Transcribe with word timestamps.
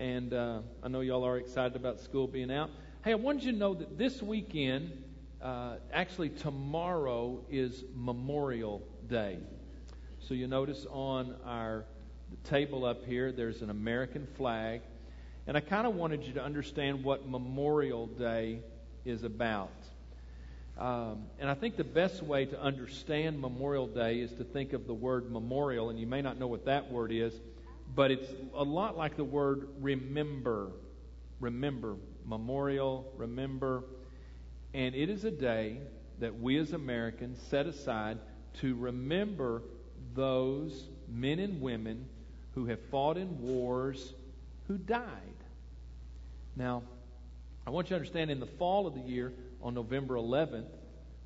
and 0.00 0.32
uh, 0.32 0.60
I 0.82 0.88
know 0.88 1.00
y'all 1.00 1.26
are 1.26 1.36
excited 1.36 1.76
about 1.76 2.00
school 2.00 2.26
being 2.26 2.50
out. 2.50 2.70
Hey, 3.04 3.12
I 3.12 3.16
wanted 3.16 3.44
you 3.44 3.52
to 3.52 3.58
know 3.58 3.74
that 3.74 3.98
this 3.98 4.22
weekend, 4.22 4.92
uh, 5.42 5.74
actually 5.92 6.30
tomorrow, 6.30 7.44
is 7.50 7.84
Memorial 7.94 8.82
Day. 9.10 9.36
So 10.20 10.32
you 10.32 10.46
notice 10.46 10.86
on 10.90 11.36
our 11.44 11.84
table 12.44 12.86
up 12.86 13.04
here, 13.04 13.30
there's 13.30 13.60
an 13.60 13.68
American 13.68 14.26
flag. 14.38 14.80
And 15.46 15.54
I 15.54 15.60
kind 15.60 15.86
of 15.86 15.94
wanted 15.94 16.24
you 16.24 16.32
to 16.32 16.42
understand 16.42 17.04
what 17.04 17.28
Memorial 17.28 18.06
Day 18.06 18.60
is 19.04 19.22
about. 19.22 19.68
Um, 20.78 21.24
and 21.38 21.50
I 21.50 21.54
think 21.54 21.76
the 21.76 21.84
best 21.84 22.22
way 22.22 22.46
to 22.46 22.58
understand 22.58 23.38
Memorial 23.38 23.86
Day 23.86 24.20
is 24.20 24.32
to 24.34 24.44
think 24.44 24.72
of 24.72 24.86
the 24.86 24.94
word 24.94 25.30
memorial, 25.30 25.90
and 25.90 26.00
you 26.00 26.06
may 26.06 26.22
not 26.22 26.38
know 26.38 26.46
what 26.46 26.64
that 26.64 26.90
word 26.90 27.12
is, 27.12 27.34
but 27.94 28.10
it's 28.10 28.28
a 28.54 28.62
lot 28.62 28.96
like 28.96 29.16
the 29.16 29.24
word 29.24 29.68
remember. 29.80 30.70
Remember. 31.40 31.96
Memorial, 32.24 33.12
remember. 33.16 33.84
And 34.74 34.94
it 34.94 35.08
is 35.08 35.24
a 35.24 35.30
day 35.30 35.78
that 36.20 36.38
we 36.38 36.58
as 36.58 36.72
Americans 36.72 37.40
set 37.48 37.66
aside 37.66 38.18
to 38.60 38.74
remember 38.76 39.62
those 40.14 40.84
men 41.08 41.38
and 41.38 41.60
women 41.60 42.06
who 42.54 42.66
have 42.66 42.78
fought 42.90 43.16
in 43.16 43.40
wars 43.40 44.12
who 44.68 44.76
died. 44.76 45.04
Now, 46.56 46.82
I 47.66 47.70
want 47.70 47.86
you 47.86 47.90
to 47.90 47.96
understand 47.96 48.30
in 48.30 48.40
the 48.40 48.46
fall 48.46 48.86
of 48.86 48.94
the 48.94 49.00
year, 49.00 49.32
on 49.62 49.74
November 49.74 50.14
11th, 50.14 50.68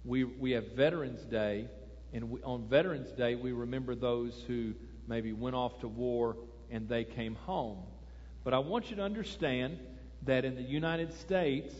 we, 0.04 0.24
we 0.24 0.52
have 0.52 0.72
Veterans 0.72 1.22
Day. 1.22 1.66
And 2.12 2.30
we, 2.30 2.42
on 2.42 2.66
Veterans 2.68 3.10
Day, 3.12 3.34
we 3.34 3.52
remember 3.52 3.94
those 3.94 4.42
who 4.46 4.74
maybe 5.08 5.32
went 5.32 5.56
off 5.56 5.80
to 5.80 5.88
war 5.88 6.36
and 6.74 6.88
they 6.88 7.04
came 7.04 7.36
home. 7.36 7.78
But 8.42 8.52
I 8.52 8.58
want 8.58 8.90
you 8.90 8.96
to 8.96 9.02
understand 9.02 9.78
that 10.22 10.44
in 10.44 10.56
the 10.56 10.62
United 10.62 11.14
States, 11.20 11.72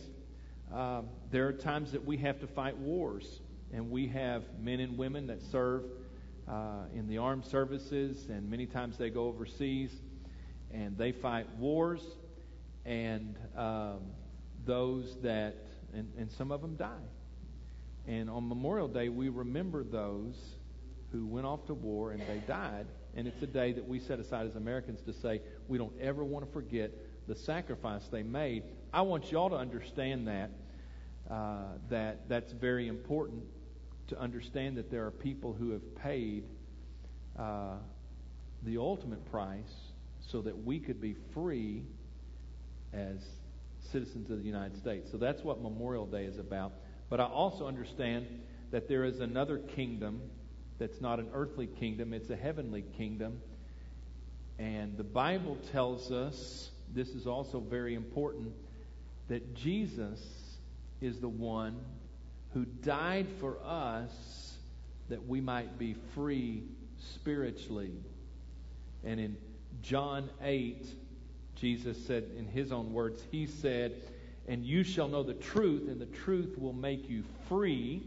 uh, 0.73 1.01
there 1.31 1.47
are 1.47 1.53
times 1.53 1.91
that 1.91 2.05
we 2.05 2.15
have 2.17 2.39
to 2.39 2.47
fight 2.47 2.77
wars. 2.77 3.41
And 3.73 3.91
we 3.91 4.07
have 4.07 4.43
men 4.57 4.79
and 4.79 4.97
women 4.97 5.27
that 5.27 5.41
serve 5.51 5.83
uh, 6.47 6.83
in 6.93 7.09
the 7.09 7.17
armed 7.17 7.43
services, 7.45 8.27
and 8.29 8.49
many 8.49 8.65
times 8.65 8.97
they 8.97 9.09
go 9.09 9.25
overseas 9.27 9.91
and 10.71 10.97
they 10.97 11.11
fight 11.11 11.47
wars. 11.57 12.01
And 12.85 13.35
um, 13.57 13.99
those 14.63 15.17
that, 15.23 15.57
and, 15.93 16.09
and 16.17 16.31
some 16.31 16.51
of 16.51 16.61
them 16.61 16.77
die. 16.77 17.07
And 18.07 18.29
on 18.29 18.47
Memorial 18.47 18.87
Day, 18.87 19.09
we 19.09 19.27
remember 19.27 19.83
those 19.83 20.35
who 21.11 21.25
went 21.25 21.45
off 21.45 21.65
to 21.65 21.73
war 21.73 22.11
and 22.11 22.21
they 22.21 22.41
died. 22.47 22.85
And 23.15 23.27
it's 23.27 23.41
a 23.41 23.47
day 23.47 23.71
that 23.71 23.87
we 23.87 23.99
set 23.99 24.19
aside 24.19 24.47
as 24.47 24.55
Americans 24.55 25.01
to 25.03 25.13
say 25.13 25.41
we 25.67 25.77
don't 25.77 25.93
ever 26.01 26.23
want 26.23 26.45
to 26.45 26.51
forget 26.51 26.91
the 27.27 27.35
sacrifice 27.35 28.03
they 28.11 28.23
made. 28.23 28.63
I 28.93 29.01
want 29.01 29.31
y'all 29.31 29.49
to 29.49 29.55
understand 29.55 30.27
that. 30.27 30.51
Uh, 31.29 31.63
that 31.89 32.29
that's 32.29 32.51
very 32.51 32.87
important 32.87 33.43
to 34.07 34.19
understand 34.19 34.77
that 34.77 34.91
there 34.91 35.05
are 35.05 35.11
people 35.11 35.53
who 35.53 35.71
have 35.71 35.95
paid 35.95 36.43
uh, 37.37 37.77
the 38.61 38.77
ultimate 38.77 39.25
price 39.31 39.73
so 40.19 40.41
that 40.41 40.63
we 40.63 40.79
could 40.79 41.01
be 41.01 41.15
free 41.33 41.83
as 42.93 43.17
citizens 43.91 44.29
of 44.29 44.37
the 44.37 44.45
United 44.45 44.77
States. 44.77 45.09
So 45.11 45.17
that's 45.17 45.41
what 45.41 45.61
Memorial 45.61 46.05
Day 46.05 46.25
is 46.25 46.37
about. 46.37 46.73
But 47.09 47.19
I 47.19 47.25
also 47.25 47.67
understand 47.67 48.27
that 48.71 48.87
there 48.87 49.03
is 49.03 49.19
another 49.19 49.57
kingdom 49.57 50.21
that's 50.77 51.01
not 51.01 51.19
an 51.19 51.29
earthly 51.33 51.67
kingdom, 51.67 52.13
it's 52.13 52.29
a 52.29 52.35
heavenly 52.35 52.83
kingdom. 52.97 53.41
And 54.57 54.97
the 54.97 55.03
Bible 55.03 55.57
tells 55.71 56.11
us, 56.11 56.69
this 56.93 57.09
is 57.09 57.27
also 57.27 57.59
very 57.59 57.95
important, 57.95 58.53
that 59.27 59.55
Jesus 59.55 60.21
is 61.01 61.19
the 61.19 61.29
one 61.29 61.77
who 62.53 62.65
died 62.65 63.27
for 63.39 63.57
us 63.63 64.55
that 65.09 65.27
we 65.27 65.41
might 65.41 65.77
be 65.77 65.95
free 66.13 66.63
spiritually. 66.99 67.91
And 69.03 69.19
in 69.19 69.37
John 69.81 70.29
8, 70.41 70.87
Jesus 71.55 71.97
said, 72.05 72.25
in 72.37 72.47
his 72.47 72.71
own 72.71 72.93
words, 72.93 73.21
He 73.31 73.45
said, 73.45 73.93
And 74.47 74.65
you 74.65 74.83
shall 74.83 75.07
know 75.07 75.23
the 75.23 75.33
truth, 75.33 75.89
and 75.89 75.99
the 75.99 76.05
truth 76.05 76.57
will 76.57 76.73
make 76.73 77.09
you 77.09 77.23
free. 77.47 78.03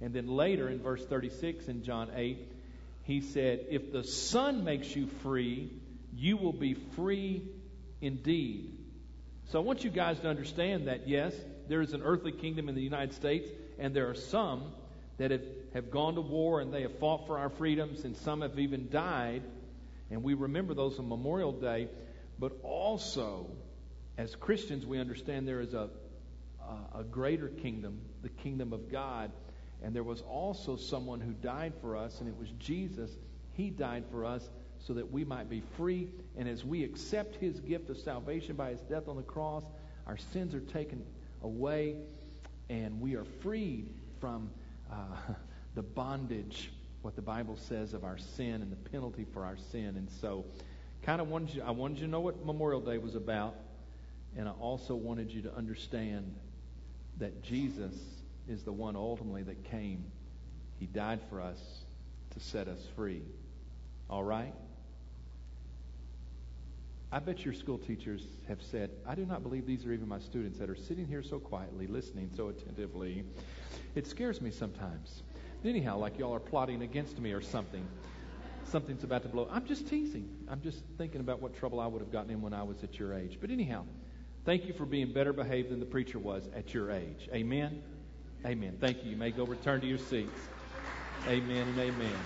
And 0.00 0.14
then 0.14 0.28
later 0.28 0.68
in 0.68 0.80
verse 0.80 1.04
36 1.04 1.68
in 1.68 1.82
John 1.82 2.10
8, 2.14 2.38
He 3.04 3.20
said, 3.20 3.66
If 3.70 3.92
the 3.92 4.04
Son 4.04 4.64
makes 4.64 4.94
you 4.94 5.06
free, 5.22 5.70
you 6.14 6.36
will 6.36 6.52
be 6.52 6.74
free 6.74 7.42
indeed. 8.00 8.76
So 9.48 9.60
I 9.60 9.62
want 9.62 9.84
you 9.84 9.90
guys 9.90 10.20
to 10.20 10.28
understand 10.28 10.88
that, 10.88 11.08
yes, 11.08 11.34
there 11.68 11.80
is 11.80 11.92
an 11.92 12.02
earthly 12.02 12.32
kingdom 12.32 12.68
in 12.68 12.74
the 12.74 12.82
United 12.82 13.14
States, 13.14 13.48
and 13.78 13.94
there 13.94 14.08
are 14.08 14.14
some 14.14 14.72
that 15.18 15.30
have, 15.30 15.44
have 15.74 15.90
gone 15.90 16.14
to 16.14 16.20
war 16.20 16.60
and 16.60 16.72
they 16.72 16.82
have 16.82 16.98
fought 16.98 17.26
for 17.26 17.38
our 17.38 17.50
freedoms, 17.50 18.04
and 18.04 18.16
some 18.18 18.40
have 18.40 18.58
even 18.58 18.88
died. 18.90 19.42
And 20.10 20.22
we 20.22 20.34
remember 20.34 20.74
those 20.74 20.98
on 20.98 21.08
Memorial 21.08 21.52
Day. 21.52 21.88
But 22.38 22.52
also, 22.62 23.46
as 24.16 24.34
Christians, 24.34 24.86
we 24.86 24.98
understand 24.98 25.46
there 25.46 25.60
is 25.60 25.74
a, 25.74 25.90
a, 26.94 27.00
a 27.00 27.04
greater 27.04 27.48
kingdom, 27.48 28.00
the 28.22 28.30
kingdom 28.30 28.72
of 28.72 28.90
God. 28.90 29.30
And 29.82 29.94
there 29.94 30.02
was 30.02 30.22
also 30.22 30.76
someone 30.76 31.20
who 31.20 31.32
died 31.32 31.72
for 31.80 31.96
us, 31.96 32.20
and 32.20 32.28
it 32.28 32.36
was 32.38 32.48
Jesus. 32.58 33.10
He 33.54 33.70
died 33.70 34.04
for 34.10 34.24
us 34.24 34.48
so 34.78 34.94
that 34.94 35.10
we 35.10 35.24
might 35.24 35.48
be 35.48 35.62
free. 35.76 36.08
And 36.36 36.48
as 36.48 36.64
we 36.64 36.84
accept 36.84 37.36
his 37.36 37.60
gift 37.60 37.90
of 37.90 37.98
salvation 37.98 38.56
by 38.56 38.70
his 38.70 38.80
death 38.80 39.08
on 39.08 39.16
the 39.16 39.22
cross, 39.22 39.64
our 40.06 40.18
sins 40.32 40.54
are 40.54 40.60
taken 40.60 41.04
away, 41.42 41.96
and 42.68 43.00
we 43.00 43.14
are 43.14 43.24
freed 43.40 43.88
from 44.20 44.50
uh, 44.90 44.94
the 45.74 45.82
bondage, 45.82 46.70
what 47.02 47.16
the 47.16 47.22
Bible 47.22 47.56
says 47.56 47.94
of 47.94 48.04
our 48.04 48.18
sin 48.18 48.62
and 48.62 48.70
the 48.70 48.90
penalty 48.90 49.26
for 49.32 49.44
our 49.44 49.56
sin. 49.70 49.96
And 49.96 50.08
so, 50.20 50.44
kind 51.02 51.20
of 51.20 51.28
wanted 51.28 51.54
you, 51.54 51.62
I 51.62 51.70
wanted 51.70 51.98
you 51.98 52.06
to 52.06 52.10
know 52.10 52.20
what 52.20 52.44
Memorial 52.44 52.80
Day 52.80 52.98
was 52.98 53.14
about, 53.14 53.54
and 54.36 54.48
I 54.48 54.52
also 54.52 54.94
wanted 54.94 55.30
you 55.32 55.42
to 55.42 55.54
understand 55.54 56.34
that 57.18 57.42
Jesus 57.42 57.94
is 58.50 58.62
the 58.62 58.72
one 58.72 58.96
ultimately 58.96 59.42
that 59.44 59.64
came. 59.64 60.04
He 60.78 60.86
died 60.86 61.20
for 61.28 61.40
us 61.40 61.58
to 62.30 62.40
set 62.40 62.68
us 62.68 62.80
free. 62.96 63.22
All 64.08 64.24
right? 64.24 64.54
I 67.12 67.18
bet 67.18 67.44
your 67.44 67.54
school 67.54 67.78
teachers 67.78 68.22
have 68.46 68.62
said, 68.62 68.90
I 69.06 69.14
do 69.14 69.26
not 69.26 69.42
believe 69.42 69.66
these 69.66 69.84
are 69.84 69.92
even 69.92 70.08
my 70.08 70.20
students 70.20 70.58
that 70.58 70.70
are 70.70 70.76
sitting 70.76 71.06
here 71.06 71.22
so 71.22 71.38
quietly, 71.38 71.86
listening 71.86 72.30
so 72.36 72.48
attentively. 72.48 73.24
It 73.94 74.06
scares 74.06 74.40
me 74.40 74.50
sometimes. 74.50 75.22
Anyhow, 75.64 75.98
like 75.98 76.18
y'all 76.18 76.34
are 76.34 76.40
plotting 76.40 76.82
against 76.82 77.18
me 77.18 77.32
or 77.32 77.40
something 77.40 77.86
something's 78.70 79.04
about 79.04 79.22
to 79.22 79.28
blow. 79.28 79.48
I'm 79.50 79.66
just 79.66 79.88
teasing. 79.88 80.28
I'm 80.48 80.62
just 80.62 80.82
thinking 80.96 81.20
about 81.20 81.42
what 81.42 81.54
trouble 81.54 81.80
I 81.80 81.86
would 81.86 82.00
have 82.00 82.12
gotten 82.12 82.30
in 82.30 82.40
when 82.40 82.54
I 82.54 82.62
was 82.62 82.82
at 82.82 82.98
your 82.98 83.14
age. 83.14 83.38
But 83.40 83.50
anyhow, 83.50 83.84
thank 84.44 84.64
you 84.64 84.72
for 84.72 84.86
being 84.86 85.12
better 85.12 85.32
behaved 85.32 85.70
than 85.70 85.80
the 85.80 85.86
preacher 85.86 86.18
was 86.18 86.48
at 86.54 86.72
your 86.72 86.90
age. 86.90 87.28
Amen. 87.34 87.82
Amen. 88.44 88.76
Thank 88.80 89.04
you. 89.04 89.10
You 89.10 89.16
may 89.16 89.30
go 89.30 89.44
return 89.44 89.80
to 89.82 89.86
your 89.86 89.98
seats. 89.98 90.30
Amen 91.26 91.68
and 91.68 91.78
amen. 91.78 92.16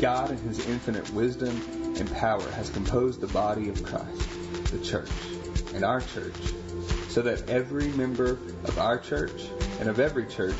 God, 0.00 0.32
in 0.32 0.38
His 0.38 0.66
infinite 0.66 1.08
wisdom 1.14 1.62
and 1.96 2.12
power, 2.12 2.50
has 2.50 2.68
composed 2.68 3.20
the 3.20 3.28
body 3.28 3.68
of 3.68 3.82
Christ, 3.84 4.28
the 4.72 4.78
church 4.84 5.08
and 5.74 5.84
our 5.84 6.00
church, 6.00 6.34
so 7.08 7.22
that 7.22 7.48
every 7.48 7.88
member 7.92 8.32
of 8.64 8.78
our 8.78 8.98
church 8.98 9.44
and 9.78 9.88
of 9.88 10.00
every 10.00 10.26
church 10.26 10.58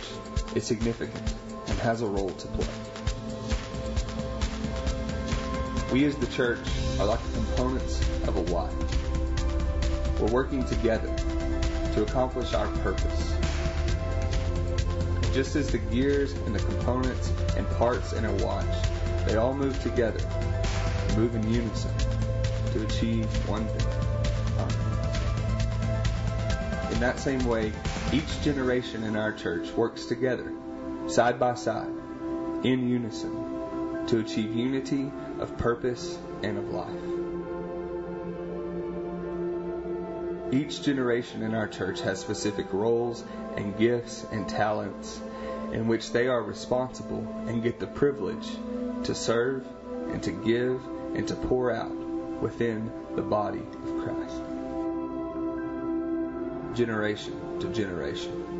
is 0.54 0.64
significant 0.64 1.34
and 1.66 1.78
has 1.80 2.02
a 2.02 2.06
role 2.06 2.30
to 2.30 2.46
play. 2.48 2.83
We 5.94 6.06
as 6.06 6.16
the 6.16 6.26
church 6.26 6.58
are 6.98 7.06
like 7.06 7.22
the 7.22 7.34
components 7.34 8.00
of 8.26 8.34
a 8.34 8.40
watch. 8.52 8.72
We're 10.18 10.26
working 10.26 10.64
together 10.64 11.06
to 11.94 12.02
accomplish 12.02 12.52
our 12.52 12.66
purpose. 12.78 13.36
Just 15.32 15.54
as 15.54 15.68
the 15.68 15.78
gears 15.78 16.32
and 16.32 16.52
the 16.52 16.58
components 16.58 17.30
and 17.56 17.64
parts 17.76 18.12
in 18.12 18.24
a 18.24 18.32
watch, 18.44 18.66
they 19.24 19.36
all 19.36 19.54
move 19.54 19.80
together, 19.84 20.18
move 21.16 21.36
in 21.36 21.48
unison 21.48 21.94
to 22.72 22.82
achieve 22.82 23.26
one 23.48 23.64
thing. 23.68 23.86
In 26.92 26.98
that 26.98 27.20
same 27.20 27.46
way, 27.46 27.72
each 28.12 28.42
generation 28.42 29.04
in 29.04 29.14
our 29.14 29.32
church 29.32 29.70
works 29.76 30.06
together, 30.06 30.52
side 31.06 31.38
by 31.38 31.54
side, 31.54 31.86
in 32.64 32.88
unison, 32.88 33.43
to 34.14 34.20
achieve 34.20 34.54
unity 34.54 35.10
of 35.40 35.58
purpose 35.58 36.16
and 36.44 36.56
of 36.56 36.70
life. 36.70 36.88
Each 40.52 40.80
generation 40.80 41.42
in 41.42 41.52
our 41.52 41.66
church 41.66 42.00
has 42.02 42.20
specific 42.20 42.72
roles 42.72 43.24
and 43.56 43.76
gifts 43.76 44.24
and 44.30 44.48
talents 44.48 45.20
in 45.72 45.88
which 45.88 46.12
they 46.12 46.28
are 46.28 46.40
responsible 46.40 47.26
and 47.48 47.60
get 47.60 47.80
the 47.80 47.88
privilege 47.88 48.48
to 49.02 49.16
serve 49.16 49.66
and 50.12 50.22
to 50.22 50.30
give 50.30 50.80
and 51.16 51.26
to 51.26 51.34
pour 51.34 51.72
out 51.72 51.90
within 52.40 52.92
the 53.16 53.22
body 53.22 53.58
of 53.58 54.04
Christ. 54.04 54.36
Generation 56.76 57.58
to 57.58 57.68
generation. 57.72 58.53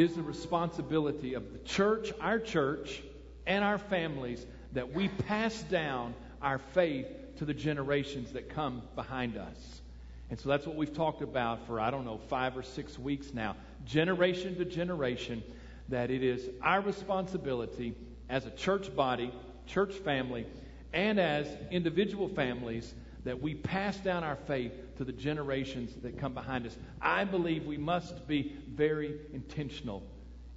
It 0.00 0.04
is 0.04 0.16
the 0.16 0.22
responsibility 0.22 1.34
of 1.34 1.52
the 1.52 1.58
church, 1.58 2.10
our 2.22 2.38
church, 2.38 3.02
and 3.46 3.62
our 3.62 3.76
families 3.76 4.46
that 4.72 4.94
we 4.94 5.08
pass 5.08 5.62
down 5.64 6.14
our 6.40 6.58
faith 6.58 7.06
to 7.36 7.44
the 7.44 7.52
generations 7.52 8.32
that 8.32 8.48
come 8.48 8.80
behind 8.96 9.36
us. 9.36 9.82
And 10.30 10.40
so 10.40 10.48
that's 10.48 10.66
what 10.66 10.74
we've 10.74 10.94
talked 10.94 11.20
about 11.20 11.66
for, 11.66 11.78
I 11.78 11.90
don't 11.90 12.06
know, 12.06 12.18
five 12.30 12.56
or 12.56 12.62
six 12.62 12.98
weeks 12.98 13.34
now. 13.34 13.56
Generation 13.84 14.56
to 14.56 14.64
generation, 14.64 15.42
that 15.90 16.10
it 16.10 16.22
is 16.22 16.48
our 16.62 16.80
responsibility 16.80 17.94
as 18.30 18.46
a 18.46 18.50
church 18.52 18.96
body, 18.96 19.30
church 19.66 19.92
family, 19.92 20.46
and 20.94 21.20
as 21.20 21.46
individual 21.70 22.30
families 22.30 22.94
that 23.24 23.42
we 23.42 23.54
pass 23.54 23.96
down 23.98 24.24
our 24.24 24.36
faith 24.36 24.72
to 24.96 25.04
the 25.04 25.12
generations 25.12 25.94
that 26.02 26.18
come 26.18 26.34
behind 26.34 26.66
us. 26.66 26.76
I 27.00 27.24
believe 27.24 27.66
we 27.66 27.76
must 27.76 28.26
be 28.26 28.56
very 28.68 29.14
intentional 29.32 30.02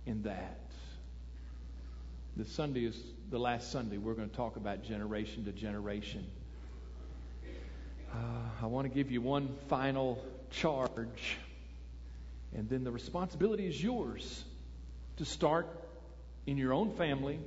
in 0.05 0.23
that. 0.23 0.59
This 2.35 2.51
Sunday 2.51 2.85
is 2.85 2.99
the 3.29 3.37
last 3.37 3.71
Sunday. 3.71 3.97
We're 3.97 4.13
going 4.13 4.29
to 4.29 4.35
talk 4.35 4.55
about 4.55 4.83
generation 4.83 5.45
to 5.45 5.51
generation. 5.51 6.25
Uh, 8.11 8.17
I 8.61 8.65
want 8.67 8.87
to 8.87 8.93
give 8.93 9.11
you 9.11 9.21
one 9.21 9.55
final 9.67 10.23
charge, 10.51 11.37
and 12.55 12.69
then 12.69 12.83
the 12.83 12.91
responsibility 12.91 13.67
is 13.67 13.81
yours 13.81 14.43
to 15.17 15.25
start 15.25 15.67
in 16.45 16.57
your 16.57 16.73
own 16.73 16.95
family 16.95 17.39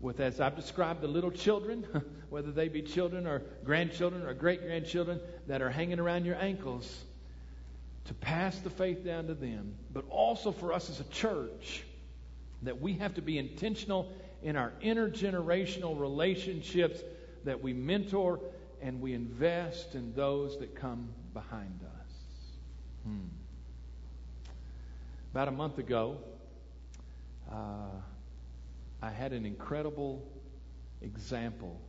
with, 0.00 0.20
as 0.20 0.40
I've 0.40 0.56
described, 0.56 1.00
the 1.00 1.08
little 1.08 1.30
children, 1.30 1.86
whether 2.30 2.50
they 2.52 2.68
be 2.68 2.82
children 2.82 3.26
or 3.26 3.42
grandchildren 3.64 4.22
or 4.22 4.34
great 4.34 4.62
grandchildren 4.62 5.20
that 5.46 5.62
are 5.62 5.70
hanging 5.70 5.98
around 5.98 6.24
your 6.24 6.36
ankles, 6.36 7.04
to 8.06 8.14
pass 8.14 8.58
the 8.60 8.70
faith 8.70 9.04
down 9.04 9.26
to 9.26 9.34
them, 9.34 9.74
but 9.92 10.04
also 10.08 10.50
for 10.50 10.72
us 10.72 10.88
as 10.88 11.00
a 11.00 11.04
church, 11.04 11.84
that 12.62 12.80
we 12.80 12.94
have 12.94 13.14
to 13.14 13.22
be 13.22 13.38
intentional 13.38 14.12
in 14.42 14.56
our 14.56 14.72
intergenerational 14.82 15.98
relationships, 15.98 17.00
that 17.44 17.62
we 17.62 17.72
mentor 17.72 18.40
and 18.80 19.00
we 19.00 19.12
invest 19.12 19.94
in 19.94 20.14
those 20.14 20.58
that 20.58 20.74
come 20.74 21.08
behind 21.34 21.80
us. 21.82 22.12
Hmm. 23.04 23.26
About 25.32 25.48
a 25.48 25.52
month 25.52 25.78
ago, 25.78 26.16
uh, 27.52 27.90
I 29.02 29.10
had 29.10 29.32
an 29.32 29.44
incredible 29.44 30.26
example 31.02 31.80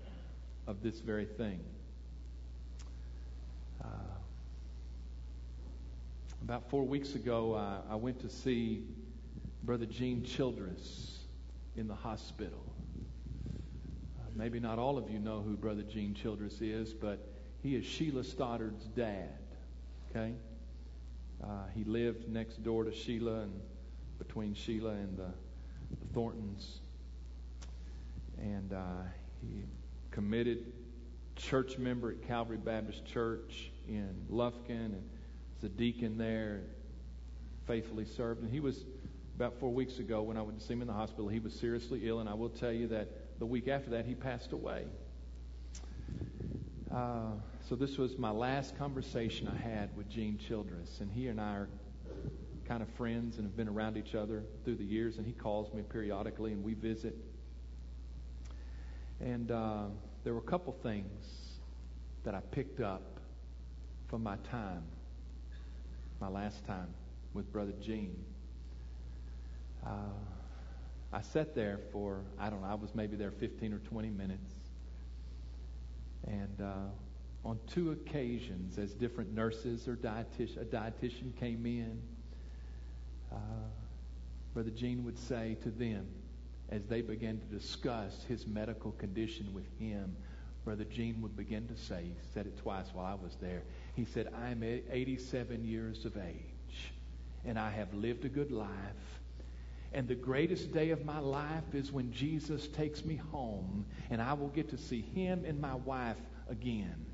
of 0.70 0.84
this 0.84 1.00
very 1.00 1.26
thing. 1.26 1.60
Uh, 3.84 3.88
about 6.44 6.70
four 6.70 6.84
weeks 6.84 7.16
ago, 7.16 7.56
uh, 7.56 7.82
I 7.92 7.96
went 7.96 8.22
to 8.22 8.30
see 8.30 8.84
Brother 9.64 9.88
Gene 9.88 10.24
Childress 10.24 11.22
in 11.76 11.88
the 11.88 11.96
hospital. 11.96 12.64
Uh, 14.20 14.24
maybe 14.36 14.60
not 14.60 14.78
all 14.78 15.00
of 15.00 15.10
you 15.10 15.18
know 15.18 15.42
who 15.42 15.58
Brother 15.58 15.82
Gene 15.82 16.14
Childress 16.14 16.62
is, 16.62 16.94
but 16.94 17.18
he 17.64 17.76
is 17.76 17.84
Sheila 17.84 18.24
Stoddard's 18.24 18.86
dad. 18.96 19.40
Okay? 20.12 20.34
Uh, 21.44 21.48
he 21.74 21.84
lived 21.84 22.30
next 22.30 22.64
door 22.64 22.84
to 22.84 22.94
Sheila 22.94 23.42
and 23.42 23.60
between 24.20 24.54
Sheila 24.54 24.92
and 24.92 25.18
the, 25.18 25.32
the 26.00 26.14
Thorntons 26.14 26.82
and 28.38 28.72
uh, 28.72 28.78
he 29.42 29.64
committed 30.12 30.74
church 31.36 31.78
member 31.78 32.12
at 32.12 32.28
Calvary 32.28 32.58
Baptist 32.58 33.06
Church 33.06 33.72
in 33.88 34.26
Lufkin 34.30 34.86
and 34.86 35.10
was 35.56 35.64
a 35.64 35.70
deacon 35.70 36.18
there, 36.18 36.62
faithfully 37.66 38.06
served. 38.06 38.42
And 38.42 38.52
he 38.52 38.60
was 38.60 38.84
about 39.36 39.60
four 39.60 39.72
weeks 39.72 40.00
ago 40.00 40.22
when 40.22 40.38
I 40.38 40.42
went 40.42 40.60
to 40.60 40.66
see 40.66 40.74
him 40.74 40.82
in 40.82 40.88
the 40.88 40.94
hospital. 40.94 41.28
He 41.28 41.40
was 41.40 41.54
seriously 41.54 42.02
ill, 42.04 42.20
and 42.20 42.28
I 42.28 42.34
will 42.34 42.50
tell 42.50 42.72
you 42.72 42.88
that 42.88 43.40
the 43.40 43.46
week 43.46 43.68
after 43.68 43.92
that 43.92 44.06
he 44.06 44.16
passed 44.16 44.52
away. 44.52 44.86
Uh, 46.92 47.32
so 47.68 47.76
this 47.76 47.98
was 47.98 48.18
my 48.18 48.32
last 48.32 48.78
conversation 48.78 49.48
I 49.48 49.56
had 49.56 49.96
with 49.96 50.10
Gene 50.10 50.38
Childress, 50.38 51.00
and 51.02 51.12
he 51.12 51.28
and 51.28 51.40
I 51.40 51.54
are 51.54 51.70
kind 52.68 52.82
of 52.82 52.90
friends 52.90 53.38
and 53.38 53.46
have 53.46 53.56
been 53.56 53.70
around 53.70 53.96
each 53.96 54.16
other 54.16 54.44
through 54.66 54.76
the 54.76 54.84
years. 54.84 55.18
And 55.18 55.26
he 55.26 55.34
calls 55.34 55.74
me 55.74 55.84
periodically, 55.84 56.52
and 56.52 56.64
we 56.64 56.74
visit. 56.74 57.16
And 59.20 59.52
uh, 59.52 59.86
there 60.24 60.34
were 60.34 60.40
a 60.40 60.44
couple 60.44 60.74
things 60.82 61.58
that 62.24 62.34
I 62.34 62.40
picked 62.52 62.80
up 62.80 63.20
from 64.08 64.24
my 64.24 64.38
time, 64.38 64.84
my 66.20 66.30
last 66.30 66.66
time 66.66 66.88
with 67.34 67.52
Brother 67.52 67.74
Gene. 67.82 68.24
Uh, 69.86 70.14
I 71.12 71.22
sat 71.22 71.56
there 71.56 71.80
for, 71.92 72.22
I 72.40 72.50
don't 72.50 72.62
know, 72.62 72.68
I 72.68 72.76
was 72.76 72.96
maybe 72.96 73.16
there 73.16 73.32
15 73.32 73.74
or 73.74 73.80
20 73.80 74.10
minutes. 74.10 74.54
And 76.28 76.62
uh, 76.62 77.48
on 77.48 77.60
two 77.68 77.92
occasions, 77.92 78.78
as 78.78 78.94
different 78.94 79.34
nurses 79.34 79.88
or 79.88 79.94
a 79.94 79.98
dietitian 79.98 81.36
came 81.40 81.66
in, 81.66 82.02
uh, 83.32 83.36
Brother 84.54 84.72
Gene 84.72 85.04
would 85.04 85.18
say 85.18 85.58
to 85.64 85.70
them, 85.70 86.08
as 86.72 86.86
they 86.86 87.02
began 87.02 87.40
to 87.40 87.46
discuss 87.46 88.24
his 88.28 88.46
medical 88.48 88.92
condition 88.94 89.54
with 89.54 89.66
him, 89.80 90.16
Brother 90.64 90.84
Gene 90.84 91.22
would 91.22 91.36
begin 91.36 91.68
to 91.68 91.76
say, 91.76 92.04
he 92.04 92.14
said 92.34 92.46
it 92.46 92.58
twice 92.58 92.88
while 92.94 93.06
I 93.06 93.16
was 93.16 93.36
there. 93.42 93.64
He 93.96 94.06
said, 94.06 94.32
I'm 94.34 94.64
87 94.64 95.64
years 95.64 96.06
of 96.06 96.18
age, 96.18 96.92
and 97.46 97.58
I 97.58 97.72
have 97.72 97.94
lived 97.94 98.26
a 98.26 98.30
good 98.30 98.52
life. 98.52 98.68
And 99.92 100.08
the 100.08 100.16
greatest 100.16 100.72
day 100.72 100.92
of 100.92 101.04
my 101.04 101.18
life 101.18 101.74
is 101.74 101.92
when 101.92 102.12
Jesus 102.12 102.68
takes 102.68 103.04
me 103.04 103.16
home, 103.16 103.86
and 104.12 104.22
I 104.22 104.34
will 104.34 104.50
get 104.50 104.70
to 104.70 104.78
see 104.78 105.02
him 105.02 105.44
and 105.46 105.60
my 105.60 105.76
wife 105.76 106.18
again. 106.48 107.06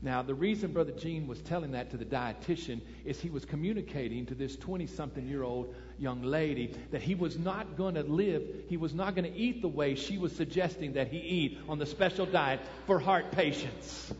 Now, 0.00 0.22
the 0.22 0.34
reason 0.34 0.72
Brother 0.72 0.92
Gene 0.92 1.26
was 1.26 1.40
telling 1.40 1.72
that 1.72 1.90
to 1.90 1.96
the 1.96 2.04
dietitian 2.04 2.80
is 3.04 3.20
he 3.20 3.30
was 3.30 3.44
communicating 3.44 4.26
to 4.26 4.34
this 4.34 4.56
20 4.56 4.86
something 4.86 5.26
year 5.26 5.42
old 5.42 5.74
young 5.98 6.22
lady 6.22 6.72
that 6.92 7.02
he 7.02 7.16
was 7.16 7.36
not 7.36 7.76
going 7.76 7.96
to 7.96 8.04
live, 8.04 8.42
he 8.68 8.76
was 8.76 8.94
not 8.94 9.16
going 9.16 9.30
to 9.30 9.36
eat 9.36 9.60
the 9.60 9.68
way 9.68 9.96
she 9.96 10.16
was 10.16 10.34
suggesting 10.34 10.92
that 10.92 11.08
he 11.08 11.18
eat 11.18 11.58
on 11.68 11.78
the 11.78 11.86
special 11.86 12.26
diet 12.26 12.60
for 12.86 13.00
heart 13.00 13.32
patients. 13.32 14.12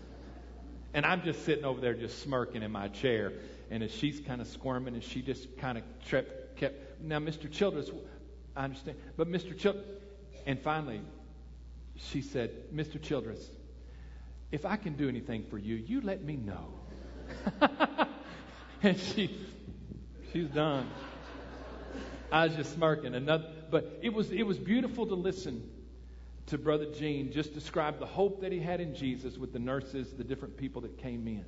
And 0.94 1.06
I'm 1.06 1.23
just 1.23 1.44
sitting 1.44 1.64
over 1.64 1.80
there 1.80 1.94
just 1.94 2.23
smirking 2.23 2.64
in 2.64 2.73
my 2.73 2.88
chair. 2.88 3.32
And 3.70 3.82
as 3.85 3.92
she's 3.92 4.18
kind 4.18 4.40
of 4.40 4.49
squirming 4.49 4.94
and 4.94 5.04
she 5.04 5.23
just 5.23 5.58
kind 5.58 5.78
of 5.78 5.85
kept, 6.06 6.56
kept, 6.56 7.00
now, 7.00 7.20
Mr. 7.20 7.49
Childress, 7.49 7.90
I 8.56 8.64
understand, 8.64 8.99
but 9.16 9.28
Mr. 9.28 9.56
Childress, 9.56 9.85
and 10.44 10.61
finally, 10.61 11.02
she 11.97 12.23
said, 12.23 12.50
Mr. 12.75 13.00
Childress, 13.00 13.49
if 14.50 14.64
I 14.64 14.76
can 14.76 14.94
do 14.94 15.08
anything 15.08 15.44
for 15.50 15.58
you, 15.58 15.76
you 15.76 16.00
let 16.00 16.24
me 16.24 16.36
know. 16.36 16.68
and 18.82 18.98
she, 18.98 19.36
she's 20.32 20.48
done. 20.48 20.88
I 22.32 22.46
was 22.46 22.56
just 22.56 22.74
smirking. 22.74 23.14
Another, 23.14 23.46
but 23.70 23.98
it 24.02 24.12
was 24.12 24.30
it 24.30 24.44
was 24.44 24.58
beautiful 24.58 25.06
to 25.06 25.14
listen 25.14 25.68
to 26.46 26.58
Brother 26.58 26.86
Gene 26.86 27.30
just 27.30 27.52
describe 27.52 27.98
the 27.98 28.06
hope 28.06 28.40
that 28.40 28.52
he 28.52 28.58
had 28.58 28.80
in 28.80 28.94
Jesus 28.94 29.36
with 29.36 29.52
the 29.52 29.58
nurses, 29.58 30.12
the 30.12 30.24
different 30.24 30.56
people 30.56 30.82
that 30.82 30.96
came 30.98 31.26
in. 31.26 31.44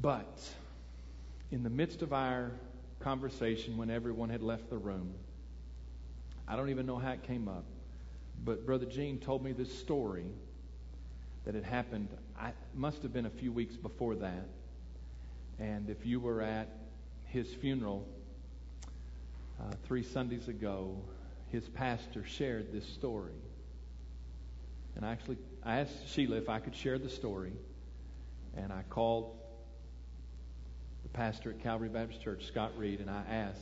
But 0.00 0.40
in 1.50 1.62
the 1.62 1.70
midst 1.70 2.02
of 2.02 2.12
our 2.12 2.52
conversation, 3.00 3.76
when 3.76 3.90
everyone 3.90 4.30
had 4.30 4.42
left 4.42 4.70
the 4.70 4.78
room, 4.78 5.14
I 6.48 6.56
don't 6.56 6.70
even 6.70 6.86
know 6.86 6.96
how 6.96 7.12
it 7.12 7.22
came 7.22 7.48
up, 7.48 7.64
but 8.44 8.64
Brother 8.64 8.86
Gene 8.86 9.18
told 9.18 9.44
me 9.44 9.52
this 9.52 9.78
story 9.78 10.26
that 11.46 11.54
had 11.54 11.64
happened. 11.64 12.08
I 12.38 12.52
must 12.74 13.02
have 13.02 13.12
been 13.12 13.26
a 13.26 13.30
few 13.30 13.52
weeks 13.52 13.76
before 13.76 14.16
that. 14.16 14.48
And 15.58 15.88
if 15.88 16.04
you 16.04 16.20
were 16.20 16.42
at 16.42 16.68
his 17.24 17.54
funeral 17.54 18.06
uh, 19.60 19.72
three 19.86 20.02
Sundays 20.02 20.48
ago, 20.48 20.96
his 21.50 21.66
pastor 21.68 22.24
shared 22.24 22.72
this 22.72 22.84
story. 22.84 23.32
And 24.96 25.04
I 25.04 25.12
actually 25.12 25.38
I 25.64 25.80
asked 25.80 26.08
Sheila 26.08 26.36
if 26.36 26.48
I 26.48 26.58
could 26.58 26.74
share 26.74 26.98
the 26.98 27.08
story, 27.08 27.52
and 28.56 28.72
I 28.72 28.82
called 28.88 29.36
the 31.02 31.08
pastor 31.08 31.50
at 31.50 31.62
Calvary 31.62 31.88
Baptist 31.88 32.22
Church, 32.22 32.46
Scott 32.46 32.72
Reed, 32.76 33.00
and 33.00 33.10
I 33.10 33.22
asked, 33.28 33.60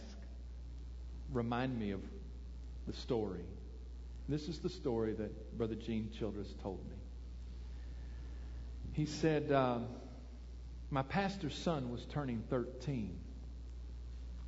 remind 1.32 1.78
me 1.78 1.92
of 1.92 2.00
the 2.86 2.92
story. 2.92 3.44
This 4.28 4.48
is 4.48 4.58
the 4.58 4.68
story 4.68 5.12
that 5.14 5.56
Brother 5.58 5.74
Gene 5.74 6.10
Childress 6.18 6.54
told 6.62 6.78
me. 6.88 6.96
He 8.94 9.06
said, 9.06 9.52
um, 9.52 9.86
My 10.90 11.02
pastor's 11.02 11.54
son 11.54 11.90
was 11.90 12.04
turning 12.06 12.42
13, 12.48 13.16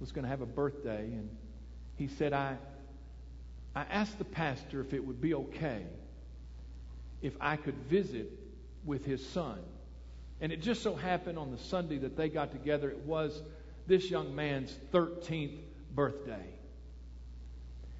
was 0.00 0.12
going 0.12 0.22
to 0.22 0.28
have 0.28 0.40
a 0.40 0.46
birthday, 0.46 1.04
and 1.04 1.28
he 1.96 2.08
said, 2.08 2.32
I, 2.32 2.56
I 3.74 3.82
asked 3.82 4.18
the 4.18 4.24
pastor 4.24 4.80
if 4.80 4.94
it 4.94 5.04
would 5.04 5.20
be 5.20 5.34
okay 5.34 5.82
if 7.22 7.34
I 7.40 7.56
could 7.56 7.76
visit 7.90 8.30
with 8.84 9.04
his 9.04 9.26
son. 9.26 9.58
And 10.40 10.52
it 10.52 10.62
just 10.62 10.82
so 10.82 10.94
happened 10.94 11.38
on 11.38 11.50
the 11.50 11.58
Sunday 11.58 11.98
that 11.98 12.16
they 12.16 12.28
got 12.28 12.52
together, 12.52 12.90
it 12.90 12.98
was 12.98 13.42
this 13.86 14.10
young 14.10 14.34
man's 14.34 14.74
13th 14.92 15.58
birthday. 15.94 16.46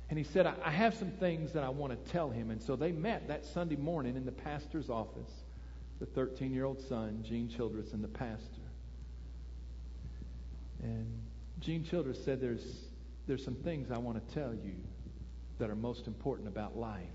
And 0.08 0.18
he 0.18 0.24
said, 0.24 0.46
I 0.46 0.70
have 0.70 0.94
some 0.94 1.10
things 1.12 1.52
that 1.54 1.64
I 1.64 1.70
want 1.70 1.92
to 1.92 2.12
tell 2.12 2.30
him. 2.30 2.50
And 2.50 2.62
so 2.62 2.76
they 2.76 2.92
met 2.92 3.28
that 3.28 3.44
Sunday 3.44 3.76
morning 3.76 4.16
in 4.16 4.24
the 4.24 4.32
pastor's 4.32 4.88
office, 4.88 5.30
the 5.98 6.06
13 6.06 6.52
year 6.52 6.64
old 6.64 6.80
son, 6.80 7.24
Gene 7.26 7.48
Childress, 7.48 7.92
and 7.92 8.02
the 8.02 8.08
pastor. 8.08 8.60
And 10.82 11.06
Gene 11.60 11.84
Childress 11.84 12.22
said, 12.22 12.40
there's, 12.40 12.84
there's 13.26 13.44
some 13.44 13.54
things 13.54 13.90
I 13.90 13.98
want 13.98 14.26
to 14.26 14.34
tell 14.34 14.54
you 14.54 14.74
that 15.58 15.70
are 15.70 15.76
most 15.76 16.06
important 16.06 16.48
about 16.48 16.76
life. 16.76 17.08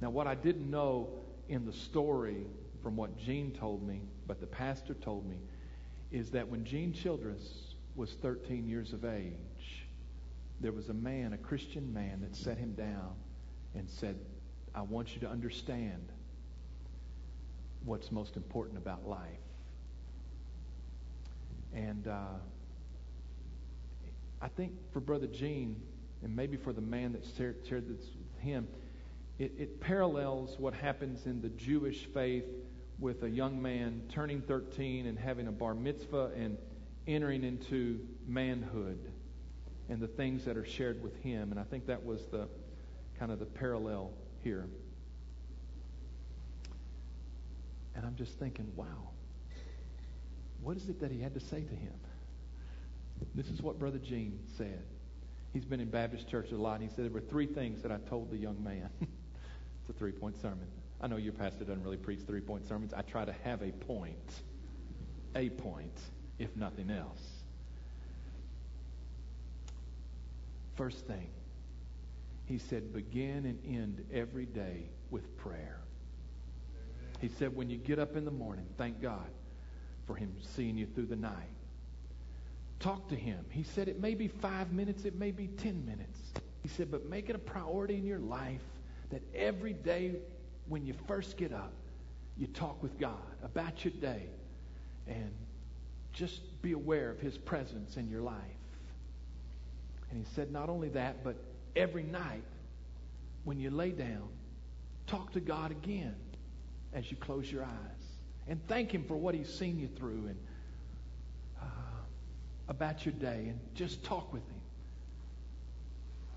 Now, 0.00 0.10
what 0.10 0.26
I 0.26 0.34
didn't 0.34 0.70
know 0.70 1.08
in 1.48 1.66
the 1.66 1.72
story 1.72 2.46
from 2.82 2.96
what 2.96 3.18
Gene 3.18 3.50
told 3.50 3.86
me, 3.86 4.02
but 4.26 4.40
the 4.40 4.46
pastor 4.46 4.94
told 4.94 5.28
me, 5.28 5.36
is 6.12 6.30
that 6.30 6.48
when 6.48 6.64
Gene 6.64 6.92
Childress 6.92 7.74
was 7.96 8.12
13 8.22 8.68
years 8.68 8.92
of 8.92 9.04
age, 9.04 9.86
there 10.60 10.72
was 10.72 10.88
a 10.88 10.94
man, 10.94 11.32
a 11.32 11.38
Christian 11.38 11.92
man, 11.92 12.20
that 12.20 12.36
set 12.36 12.56
him 12.56 12.72
down 12.74 13.14
and 13.74 13.88
said, 13.90 14.16
I 14.74 14.82
want 14.82 15.14
you 15.14 15.20
to 15.22 15.28
understand 15.28 16.08
what's 17.84 18.10
most 18.10 18.36
important 18.36 18.78
about 18.78 19.06
life. 19.06 19.28
And 21.74 22.06
uh, 22.06 22.38
I 24.40 24.48
think 24.48 24.72
for 24.92 25.00
Brother 25.00 25.26
Gene, 25.26 25.80
and 26.22 26.34
maybe 26.34 26.56
for 26.56 26.72
the 26.72 26.80
man 26.80 27.12
that 27.12 27.24
shared, 27.36 27.64
this 27.64 28.06
with 28.16 28.42
him, 28.42 28.68
it, 29.38 29.52
it 29.58 29.80
parallels 29.80 30.56
what 30.58 30.74
happens 30.74 31.26
in 31.26 31.42
the 31.42 31.48
Jewish 31.50 32.06
faith 32.06 32.44
with 32.98 33.24
a 33.24 33.28
young 33.28 33.60
man 33.60 34.02
turning 34.08 34.40
13 34.40 35.06
and 35.06 35.18
having 35.18 35.48
a 35.48 35.52
bar 35.52 35.74
mitzvah 35.74 36.30
and 36.36 36.56
entering 37.06 37.42
into 37.42 38.00
manhood 38.26 38.98
and 39.88 40.00
the 40.00 40.06
things 40.06 40.44
that 40.44 40.56
are 40.56 40.64
shared 40.64 41.02
with 41.02 41.16
him. 41.22 41.50
And 41.50 41.60
I 41.60 41.64
think 41.64 41.86
that 41.86 42.04
was 42.04 42.24
the 42.26 42.48
kind 43.18 43.32
of 43.32 43.38
the 43.38 43.46
parallel 43.46 44.12
here. 44.42 44.66
And 47.94 48.04
I'm 48.04 48.16
just 48.16 48.38
thinking, 48.38 48.70
wow, 48.74 49.10
what 50.62 50.76
is 50.76 50.88
it 50.88 51.00
that 51.00 51.10
he 51.10 51.20
had 51.20 51.34
to 51.34 51.40
say 51.40 51.62
to 51.62 51.74
him? 51.74 51.94
This 53.34 53.48
is 53.48 53.62
what 53.62 53.78
Brother 53.78 53.98
Gene 53.98 54.38
said. 54.56 54.82
He's 55.52 55.64
been 55.64 55.80
in 55.80 55.88
Baptist 55.88 56.28
church 56.28 56.50
a 56.50 56.56
lot. 56.56 56.80
And 56.80 56.88
he 56.88 56.94
said 56.94 57.04
there 57.04 57.12
were 57.12 57.20
three 57.20 57.46
things 57.46 57.82
that 57.82 57.92
I 57.92 57.98
told 58.08 58.30
the 58.30 58.36
young 58.36 58.62
man. 58.62 58.90
it's 59.00 59.90
a 59.90 59.92
three 59.92 60.12
point 60.12 60.40
sermon. 60.40 60.66
I 61.00 61.06
know 61.06 61.16
your 61.16 61.32
pastor 61.32 61.64
doesn't 61.64 61.82
really 61.82 61.96
preach 61.96 62.20
three 62.26 62.40
point 62.40 62.66
sermons. 62.66 62.92
I 62.92 63.02
try 63.02 63.24
to 63.24 63.34
have 63.44 63.62
a 63.62 63.70
point, 63.70 64.42
a 65.36 65.50
point, 65.50 66.00
if 66.38 66.54
nothing 66.56 66.90
else. 66.90 67.20
First 70.76 71.06
thing, 71.06 71.28
he 72.46 72.58
said, 72.58 72.92
begin 72.92 73.46
and 73.46 73.58
end 73.64 74.04
every 74.12 74.46
day 74.46 74.88
with 75.10 75.36
prayer. 75.36 75.83
He 77.24 77.30
said, 77.38 77.56
when 77.56 77.70
you 77.70 77.78
get 77.78 77.98
up 77.98 78.16
in 78.16 78.26
the 78.26 78.30
morning, 78.30 78.66
thank 78.76 79.00
God 79.00 79.30
for 80.06 80.14
him 80.14 80.30
seeing 80.42 80.76
you 80.76 80.84
through 80.84 81.06
the 81.06 81.16
night. 81.16 81.32
Talk 82.80 83.08
to 83.08 83.14
him. 83.14 83.46
He 83.48 83.62
said, 83.62 83.88
it 83.88 83.98
may 83.98 84.14
be 84.14 84.28
five 84.28 84.72
minutes, 84.72 85.06
it 85.06 85.14
may 85.14 85.30
be 85.30 85.46
ten 85.46 85.86
minutes. 85.86 86.20
He 86.62 86.68
said, 86.68 86.90
but 86.90 87.08
make 87.08 87.30
it 87.30 87.34
a 87.34 87.38
priority 87.38 87.94
in 87.94 88.04
your 88.04 88.18
life 88.18 88.60
that 89.08 89.22
every 89.34 89.72
day 89.72 90.16
when 90.68 90.84
you 90.84 90.92
first 91.08 91.38
get 91.38 91.50
up, 91.50 91.72
you 92.36 92.46
talk 92.46 92.82
with 92.82 92.98
God 92.98 93.16
about 93.42 93.86
your 93.86 93.94
day 94.02 94.26
and 95.08 95.30
just 96.12 96.42
be 96.60 96.72
aware 96.72 97.10
of 97.10 97.20
his 97.20 97.38
presence 97.38 97.96
in 97.96 98.10
your 98.10 98.20
life. 98.20 98.36
And 100.10 100.22
he 100.22 100.34
said, 100.34 100.52
not 100.52 100.68
only 100.68 100.90
that, 100.90 101.24
but 101.24 101.36
every 101.74 102.02
night 102.02 102.44
when 103.44 103.58
you 103.58 103.70
lay 103.70 103.92
down, 103.92 104.28
talk 105.06 105.32
to 105.32 105.40
God 105.40 105.70
again 105.70 106.16
as 106.94 107.10
you 107.10 107.16
close 107.16 107.50
your 107.50 107.64
eyes. 107.64 107.70
And 108.46 108.60
thank 108.68 108.92
him 108.92 109.04
for 109.04 109.16
what 109.16 109.34
he's 109.34 109.52
seen 109.52 109.78
you 109.78 109.88
through 109.88 110.26
and 110.28 110.36
uh, 111.60 111.64
about 112.68 113.04
your 113.04 113.14
day. 113.14 113.46
And 113.48 113.58
just 113.74 114.04
talk 114.04 114.32
with 114.32 114.42
him. 114.42 114.60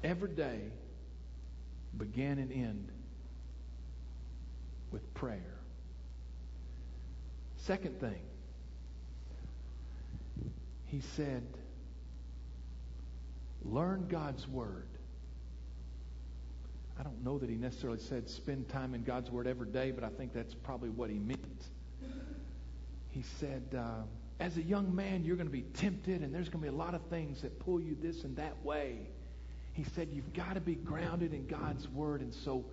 Every 0.03 0.29
day, 0.29 0.61
begin 1.97 2.39
and 2.39 2.51
end 2.51 2.89
with 4.91 5.13
prayer. 5.13 5.55
Second 7.57 7.99
thing, 7.99 8.21
he 10.85 11.01
said, 11.15 11.43
learn 13.65 14.07
God's 14.07 14.47
Word. 14.47 14.87
I 16.99 17.03
don't 17.03 17.23
know 17.23 17.37
that 17.37 17.49
he 17.49 17.55
necessarily 17.55 17.99
said 17.99 18.27
spend 18.29 18.69
time 18.69 18.95
in 18.95 19.03
God's 19.03 19.29
Word 19.29 19.45
every 19.45 19.67
day, 19.67 19.91
but 19.91 20.03
I 20.03 20.09
think 20.09 20.33
that's 20.33 20.55
probably 20.55 20.89
what 20.89 21.09
he 21.09 21.19
meant. 21.19 21.67
He 23.11 23.23
said, 23.39 23.63
uh, 23.77 24.03
as 24.39 24.57
a 24.57 24.61
young 24.61 24.95
man, 24.95 25.23
you're 25.23 25.35
going 25.35 25.47
to 25.47 25.51
be 25.51 25.61
tempted, 25.61 26.21
and 26.21 26.33
there's 26.33 26.49
going 26.49 26.63
to 26.63 26.71
be 26.71 26.75
a 26.75 26.77
lot 26.77 26.93
of 26.93 27.01
things 27.03 27.41
that 27.41 27.59
pull 27.59 27.79
you 27.79 27.95
this 28.01 28.23
and 28.23 28.35
that 28.37 28.63
way. 28.63 28.99
He 29.73 29.83
said, 29.83 30.09
you've 30.11 30.33
got 30.33 30.55
to 30.55 30.61
be 30.61 30.75
grounded 30.75 31.33
in 31.33 31.45
God's 31.47 31.87
Word, 31.89 32.21
and 32.21 32.33
so 32.33 32.65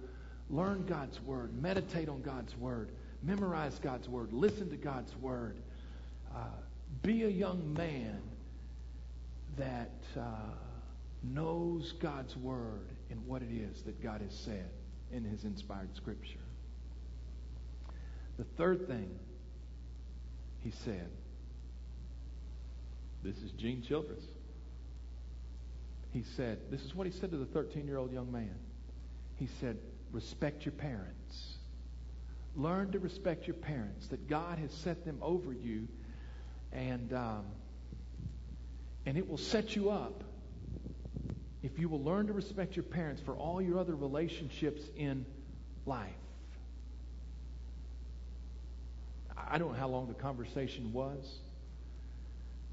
learn 0.51 0.87
God's 0.87 1.21
Word, 1.21 1.61
meditate 1.63 2.09
on 2.09 2.23
God's 2.23 2.57
Word, 2.57 2.91
memorize 3.23 3.79
God's 3.79 4.09
Word, 4.09 4.33
listen 4.33 4.71
to 4.71 4.77
God's 4.77 5.15
Word. 5.17 5.59
Uh, 6.35 6.41
be 7.03 7.25
a 7.25 7.29
young 7.29 7.75
man 7.75 8.21
that 9.59 9.93
uh, 10.19 10.23
knows 11.23 11.93
God's 11.93 12.37
Word 12.37 12.94
and 13.15 13.25
what 13.29 13.43
it 13.43 13.53
is 13.53 13.83
that 13.83 14.03
God 14.03 14.21
has 14.21 14.35
said 14.37 14.69
in 15.13 15.23
His 15.23 15.45
inspired 15.45 15.95
Scripture. 15.95 16.41
The 18.37 18.45
third 18.57 18.89
thing 18.89 19.09
he 20.65 20.73
said, 20.85 21.09
this 23.23 23.37
is 23.37 23.53
Gene 23.53 23.83
Childress. 23.83 24.25
He 26.13 26.25
said, 26.37 26.59
this 26.71 26.83
is 26.83 26.95
what 26.95 27.07
he 27.07 27.13
said 27.13 27.31
to 27.31 27.37
the 27.37 27.47
13 27.47 27.87
year 27.87 27.99
old 27.99 28.13
young 28.13 28.33
man. 28.33 28.55
He 29.37 29.49
said, 29.61 29.77
respect 30.11 30.65
your 30.65 30.73
parents. 30.73 31.57
Learn 32.57 32.91
to 32.93 32.99
respect 32.99 33.47
your 33.47 33.55
parents, 33.55 34.09
that 34.09 34.29
God 34.29 34.59
has 34.59 34.73
set 34.73 35.05
them 35.05 35.19
over 35.23 35.53
you, 35.53 35.87
and, 36.73 37.13
um, 37.13 37.45
and 39.07 39.17
it 39.17 39.29
will 39.29 39.39
set 39.39 39.77
you 39.77 39.91
up 39.91 40.25
if 41.65 41.79
you 41.79 41.89
will 41.89 42.03
learn 42.03 42.27
to 42.27 42.35
respect 42.35 42.77
your 42.77 42.83
parents 42.83 43.23
for 43.25 43.33
all 43.35 43.63
your 43.63 43.79
other 43.79 43.95
relationships 43.95 44.83
in 44.99 45.25
life. 45.87 46.13
I 49.35 49.57
don't 49.57 49.73
know 49.73 49.79
how 49.79 49.89
long 49.89 50.07
the 50.07 50.15
conversation 50.15 50.93
was 50.93 51.39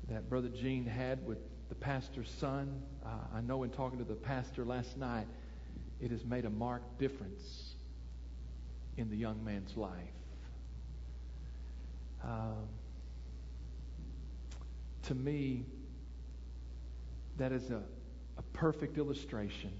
that 0.10 0.30
Brother 0.30 0.50
Gene 0.50 0.86
had 0.86 1.26
with 1.26 1.38
the 1.70 1.76
pastor's 1.76 2.30
son. 2.30 2.82
Uh, 3.06 3.10
I 3.34 3.40
know 3.40 3.64
in 3.64 3.70
talking 3.70 3.98
to 4.00 4.04
the 4.04 4.14
pastor 4.14 4.66
last 4.66 4.98
night, 4.98 5.28
it 6.02 6.12
has 6.12 6.26
made 6.26 6.44
a 6.44 6.50
marked 6.50 7.00
difference 7.00 7.76
in 8.98 9.10
the 9.10 9.16
young 9.16 9.42
man's 9.46 9.78
life. 9.78 9.94
Um, 12.26 12.68
to 15.04 15.16
me, 15.16 15.64
that 17.38 17.54
is 17.54 17.72
a 17.72 17.84
a 18.42 18.58
perfect 18.58 18.98
illustration 18.98 19.72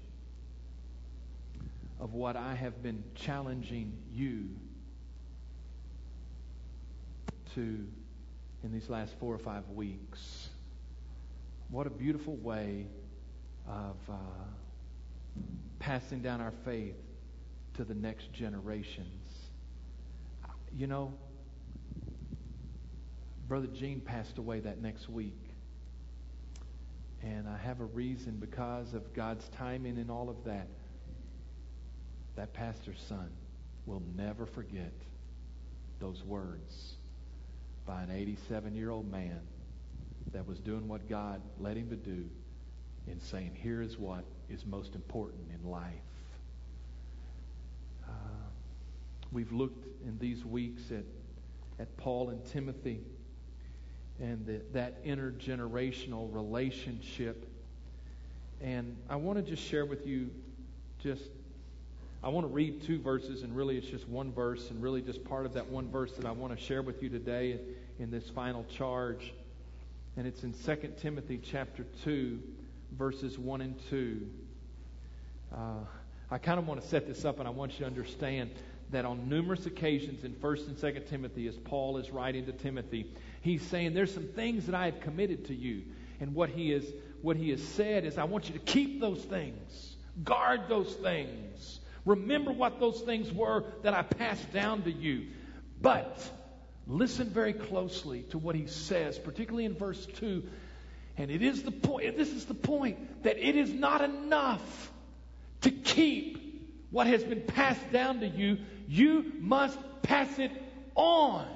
of 1.98 2.14
what 2.14 2.36
I 2.36 2.54
have 2.54 2.80
been 2.82 3.02
challenging 3.16 3.92
you 4.14 4.48
to 7.54 7.84
in 8.62 8.72
these 8.72 8.88
last 8.88 9.14
four 9.18 9.34
or 9.34 9.38
five 9.38 9.68
weeks. 9.70 10.48
What 11.70 11.88
a 11.88 11.90
beautiful 11.90 12.36
way 12.36 12.86
of 13.66 13.96
uh, 14.08 14.14
passing 15.80 16.22
down 16.22 16.40
our 16.40 16.52
faith 16.64 16.94
to 17.74 17.84
the 17.84 17.94
next 17.94 18.32
generations. 18.32 19.32
You 20.76 20.86
know, 20.86 21.12
Brother 23.48 23.66
Gene 23.66 24.00
passed 24.00 24.38
away 24.38 24.60
that 24.60 24.80
next 24.80 25.08
week. 25.08 25.41
And 27.22 27.48
I 27.48 27.56
have 27.56 27.80
a 27.80 27.84
reason 27.84 28.36
because 28.40 28.94
of 28.94 29.12
God's 29.14 29.48
timing 29.50 29.98
and 29.98 30.10
all 30.10 30.28
of 30.28 30.44
that. 30.44 30.66
that 32.36 32.52
pastor's 32.52 33.00
son 33.08 33.30
will 33.86 34.02
never 34.16 34.46
forget 34.46 34.92
those 36.00 36.24
words 36.24 36.94
by 37.86 38.02
an 38.02 38.10
87 38.10 38.74
year 38.74 38.90
old 38.90 39.10
man 39.10 39.40
that 40.32 40.46
was 40.46 40.58
doing 40.58 40.88
what 40.88 41.08
God 41.08 41.40
led 41.60 41.76
him 41.76 41.90
to 41.90 41.96
do 41.96 42.24
in 43.06 43.20
saying, 43.20 43.56
Here 43.60 43.82
is 43.82 43.98
what 43.98 44.24
is 44.48 44.64
most 44.66 44.94
important 44.94 45.42
in 45.52 45.70
life. 45.70 45.92
Uh, 48.08 48.12
we've 49.30 49.52
looked 49.52 49.86
in 50.04 50.18
these 50.18 50.44
weeks 50.44 50.90
at, 50.90 51.04
at 51.78 51.96
Paul 51.96 52.30
and 52.30 52.44
Timothy 52.44 53.00
and 54.22 54.46
the, 54.46 54.60
that 54.72 55.04
intergenerational 55.04 56.32
relationship. 56.32 57.46
And 58.62 58.96
I 59.10 59.16
want 59.16 59.44
to 59.44 59.50
just 59.50 59.62
share 59.68 59.84
with 59.84 60.06
you 60.06 60.30
just 61.02 61.24
I 62.24 62.28
want 62.28 62.46
to 62.46 62.52
read 62.52 62.84
two 62.84 63.00
verses, 63.00 63.42
and 63.42 63.56
really 63.56 63.76
it's 63.76 63.88
just 63.88 64.08
one 64.08 64.32
verse, 64.32 64.70
and 64.70 64.80
really 64.80 65.02
just 65.02 65.24
part 65.24 65.44
of 65.44 65.54
that 65.54 65.66
one 65.68 65.90
verse 65.90 66.12
that 66.12 66.24
I 66.24 66.30
want 66.30 66.56
to 66.56 66.64
share 66.64 66.80
with 66.80 67.02
you 67.02 67.08
today 67.08 67.58
in 67.98 68.12
this 68.12 68.30
final 68.30 68.64
charge. 68.72 69.32
And 70.16 70.24
it's 70.24 70.44
in 70.44 70.52
2 70.52 70.92
Timothy 71.00 71.40
chapter 71.42 71.84
2, 72.04 72.38
verses 72.96 73.40
1 73.40 73.60
and 73.60 73.74
2. 73.90 74.20
Uh, 75.52 75.56
I 76.30 76.38
kind 76.38 76.60
of 76.60 76.68
want 76.68 76.80
to 76.80 76.86
set 76.86 77.08
this 77.08 77.24
up, 77.24 77.40
and 77.40 77.48
I 77.48 77.50
want 77.50 77.72
you 77.72 77.78
to 77.80 77.86
understand 77.86 78.50
that 78.92 79.04
on 79.04 79.28
numerous 79.28 79.66
occasions 79.66 80.22
in 80.22 80.32
1st 80.34 80.68
and 80.68 80.76
2nd 80.76 81.08
Timothy, 81.08 81.48
as 81.48 81.56
Paul 81.56 81.96
is 81.96 82.10
writing 82.12 82.46
to 82.46 82.52
Timothy, 82.52 83.10
he's 83.42 83.62
saying, 83.62 83.94
There's 83.94 84.12
some 84.12 84.28
things 84.28 84.66
that 84.66 84.74
I 84.74 84.86
have 84.86 85.00
committed 85.00 85.46
to 85.46 85.54
you. 85.54 85.82
And 86.20 86.34
what 86.34 86.48
he, 86.48 86.72
is, 86.72 86.84
what 87.20 87.36
he 87.36 87.50
has 87.50 87.62
said 87.62 88.04
is, 88.04 88.16
I 88.16 88.24
want 88.24 88.48
you 88.48 88.54
to 88.54 88.60
keep 88.60 89.00
those 89.00 89.22
things, 89.22 89.96
guard 90.24 90.62
those 90.68 90.94
things. 90.94 91.80
Remember 92.04 92.52
what 92.52 92.80
those 92.80 93.00
things 93.00 93.30
were 93.32 93.64
that 93.82 93.94
I 93.94 94.02
passed 94.02 94.52
down 94.52 94.82
to 94.82 94.90
you. 94.90 95.26
But 95.80 96.18
listen 96.86 97.28
very 97.28 97.52
closely 97.52 98.22
to 98.30 98.38
what 98.38 98.54
he 98.54 98.66
says, 98.66 99.18
particularly 99.18 99.64
in 99.64 99.74
verse 99.74 100.06
2. 100.16 100.42
And 101.16 101.30
it 101.30 101.42
is 101.42 101.62
the 101.62 101.70
point, 101.70 102.16
this 102.16 102.32
is 102.32 102.46
the 102.46 102.54
point, 102.54 103.24
that 103.24 103.38
it 103.38 103.56
is 103.56 103.72
not 103.72 104.00
enough 104.00 104.92
to 105.62 105.70
keep 105.70 106.38
what 106.90 107.06
has 107.06 107.22
been 107.22 107.42
passed 107.42 107.92
down 107.92 108.20
to 108.20 108.26
you. 108.26 108.58
You 108.88 109.32
must 109.40 109.78
pass 110.02 110.38
it 110.38 110.50
on. 110.94 111.46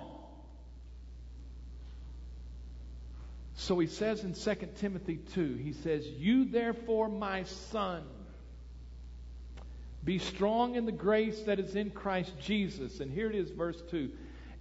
So 3.57 3.79
he 3.79 3.87
says 3.87 4.23
in 4.23 4.35
2 4.35 4.69
Timothy 4.79 5.17
2, 5.35 5.55
he 5.55 5.73
says, 5.73 6.07
You 6.07 6.45
therefore, 6.45 7.09
my 7.09 7.43
son, 7.45 8.05
be 10.05 10.19
strong 10.19 10.77
in 10.77 10.85
the 10.87 10.93
grace 10.93 11.41
that 11.43 11.59
is 11.59 11.75
in 11.75 11.91
Christ 11.91 12.33
Jesus. 12.41 13.01
And 13.01 13.11
here 13.11 13.29
it 13.29 13.35
is, 13.35 13.51
verse 13.51 13.83
2. 13.91 14.11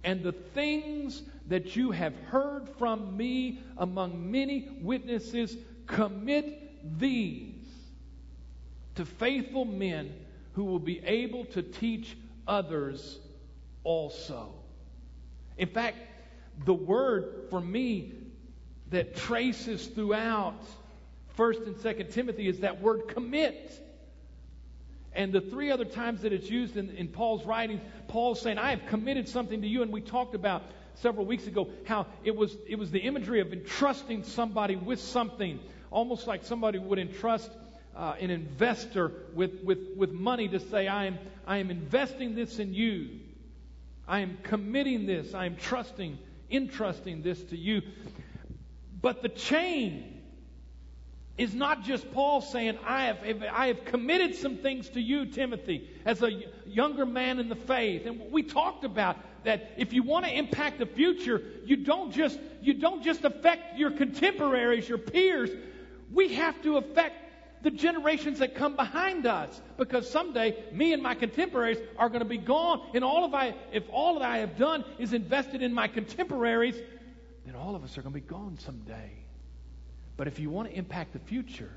And 0.02 0.22
the 0.22 0.32
things 0.32 1.22
that 1.48 1.76
you 1.76 1.90
have 1.92 2.14
heard 2.30 2.68
from 2.78 3.16
me 3.16 3.60
among 3.76 4.30
many 4.30 4.68
witnesses, 4.80 5.56
commit 5.86 6.98
these 6.98 7.54
to 8.96 9.04
faithful 9.04 9.64
men 9.64 10.12
who 10.54 10.64
will 10.64 10.80
be 10.80 11.00
able 11.04 11.44
to 11.44 11.62
teach 11.62 12.16
others 12.48 13.18
also. 13.84 14.54
In 15.58 15.68
fact, 15.68 15.98
the 16.64 16.74
word 16.74 17.46
for 17.50 17.60
me 17.60 18.14
that 18.90 19.16
traces 19.16 19.86
throughout 19.86 20.60
1st 21.36 21.66
and 21.66 21.76
2nd 21.76 22.12
Timothy 22.12 22.48
is 22.48 22.60
that 22.60 22.80
word 22.80 23.08
commit. 23.08 23.72
And 25.12 25.32
the 25.32 25.40
three 25.40 25.70
other 25.70 25.84
times 25.84 26.22
that 26.22 26.32
it's 26.32 26.50
used 26.50 26.76
in, 26.76 26.90
in 26.90 27.08
Paul's 27.08 27.44
writing, 27.44 27.80
Paul's 28.08 28.40
saying, 28.40 28.58
I 28.58 28.70
have 28.70 28.86
committed 28.86 29.28
something 29.28 29.62
to 29.62 29.66
you. 29.66 29.82
And 29.82 29.90
we 29.90 30.00
talked 30.00 30.34
about 30.34 30.62
several 30.94 31.26
weeks 31.26 31.46
ago 31.46 31.68
how 31.86 32.06
it 32.24 32.34
was, 32.34 32.56
it 32.68 32.78
was 32.78 32.90
the 32.90 33.00
imagery 33.00 33.40
of 33.40 33.52
entrusting 33.52 34.24
somebody 34.24 34.76
with 34.76 35.00
something, 35.00 35.58
almost 35.90 36.26
like 36.26 36.44
somebody 36.44 36.78
would 36.78 36.98
entrust 36.98 37.50
uh, 37.96 38.14
an 38.20 38.30
investor 38.30 39.12
with, 39.34 39.62
with, 39.62 39.78
with 39.96 40.12
money 40.12 40.48
to 40.48 40.60
say, 40.60 40.86
I 40.86 41.06
am, 41.06 41.18
I 41.46 41.58
am 41.58 41.70
investing 41.70 42.34
this 42.34 42.58
in 42.58 42.74
you. 42.74 43.08
I 44.06 44.20
am 44.20 44.38
committing 44.42 45.06
this. 45.06 45.34
I 45.34 45.46
am 45.46 45.56
trusting, 45.56 46.18
entrusting 46.50 47.22
this 47.22 47.42
to 47.44 47.56
you. 47.56 47.82
But 49.00 49.22
the 49.22 49.28
chain 49.28 50.16
is 51.38 51.54
not 51.54 51.84
just 51.84 52.10
Paul 52.12 52.40
saying, 52.40 52.78
I 52.86 53.04
have, 53.04 53.18
I 53.52 53.66
have 53.66 53.84
committed 53.84 54.34
some 54.36 54.56
things 54.56 54.88
to 54.90 55.00
you, 55.00 55.26
Timothy, 55.26 55.90
as 56.04 56.22
a 56.22 56.30
younger 56.66 57.04
man 57.04 57.38
in 57.38 57.48
the 57.48 57.56
faith. 57.56 58.06
And 58.06 58.32
we 58.32 58.42
talked 58.42 58.84
about 58.84 59.18
that 59.44 59.72
if 59.76 59.92
you 59.92 60.02
want 60.02 60.24
to 60.24 60.32
impact 60.32 60.78
the 60.78 60.86
future, 60.86 61.42
you 61.64 61.76
don't 61.76 62.10
just, 62.12 62.38
you 62.62 62.74
don't 62.74 63.02
just 63.02 63.24
affect 63.24 63.78
your 63.78 63.90
contemporaries, 63.90 64.88
your 64.88 64.98
peers. 64.98 65.50
We 66.10 66.34
have 66.34 66.60
to 66.62 66.78
affect 66.78 67.22
the 67.62 67.70
generations 67.70 68.38
that 68.38 68.54
come 68.54 68.74
behind 68.76 69.26
us. 69.26 69.60
Because 69.76 70.08
someday, 70.10 70.64
me 70.72 70.92
and 70.94 71.02
my 71.02 71.14
contemporaries 71.14 71.78
are 71.98 72.08
going 72.08 72.20
to 72.20 72.24
be 72.24 72.38
gone. 72.38 72.80
And 72.94 73.04
all 73.04 73.24
of 73.24 73.34
I, 73.34 73.54
if 73.72 73.84
all 73.90 74.14
that 74.14 74.22
I 74.22 74.38
have 74.38 74.56
done 74.56 74.84
is 74.98 75.12
invested 75.12 75.62
in 75.62 75.74
my 75.74 75.88
contemporaries, 75.88 76.76
then 77.46 77.54
all 77.54 77.76
of 77.76 77.84
us 77.84 77.96
are 77.96 78.02
going 78.02 78.12
to 78.12 78.20
be 78.20 78.26
gone 78.26 78.58
someday. 78.58 79.12
But 80.16 80.26
if 80.26 80.38
you 80.38 80.50
want 80.50 80.68
to 80.68 80.76
impact 80.76 81.12
the 81.12 81.18
future, 81.20 81.70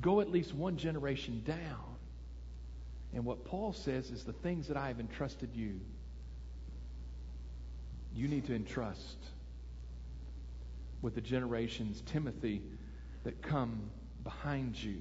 go 0.00 0.20
at 0.20 0.30
least 0.30 0.54
one 0.54 0.76
generation 0.76 1.42
down. 1.46 1.96
And 3.14 3.24
what 3.24 3.44
Paul 3.44 3.72
says 3.72 4.10
is 4.10 4.24
the 4.24 4.32
things 4.32 4.68
that 4.68 4.76
I 4.76 4.88
have 4.88 5.00
entrusted 5.00 5.50
you, 5.54 5.80
you 8.14 8.28
need 8.28 8.46
to 8.46 8.54
entrust 8.54 9.18
with 11.00 11.14
the 11.14 11.20
generations, 11.20 12.02
Timothy, 12.06 12.62
that 13.24 13.40
come 13.40 13.90
behind 14.22 14.82
you. 14.82 15.00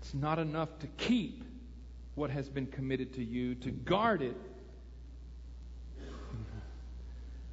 It's 0.00 0.14
not 0.14 0.38
enough 0.38 0.68
to 0.80 0.86
keep 0.98 1.44
what 2.14 2.30
has 2.30 2.48
been 2.48 2.66
committed 2.66 3.14
to 3.14 3.24
you, 3.24 3.54
to 3.56 3.70
guard 3.70 4.22
it 4.22 4.36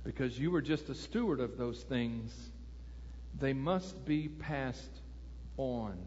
because 0.04 0.40
you 0.40 0.52
were 0.52 0.62
just 0.62 0.90
a 0.90 0.96
steward 0.96 1.40
of 1.40 1.58
those 1.58 1.82
things, 1.84 2.34
they 3.40 3.54
must 3.54 4.04
be 4.06 4.28
passed 4.28 5.02
on. 5.58 5.98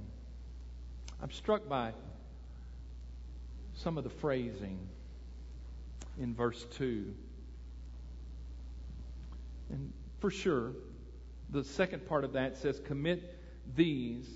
I'm 1.23 1.31
struck 1.31 1.69
by 1.69 1.93
some 3.75 3.97
of 3.99 4.05
the 4.05 4.11
phrasing 4.11 4.79
in 6.21 6.35
verse 6.35 6.67
2. 6.75 7.15
And 9.71 9.93
for 10.21 10.31
sure, 10.31 10.73
the 11.51 11.65
second 11.65 12.07
part 12.07 12.25
of 12.25 12.33
that 12.35 12.57
says, 12.57 12.81
Commit 12.85 13.39
these 13.77 14.29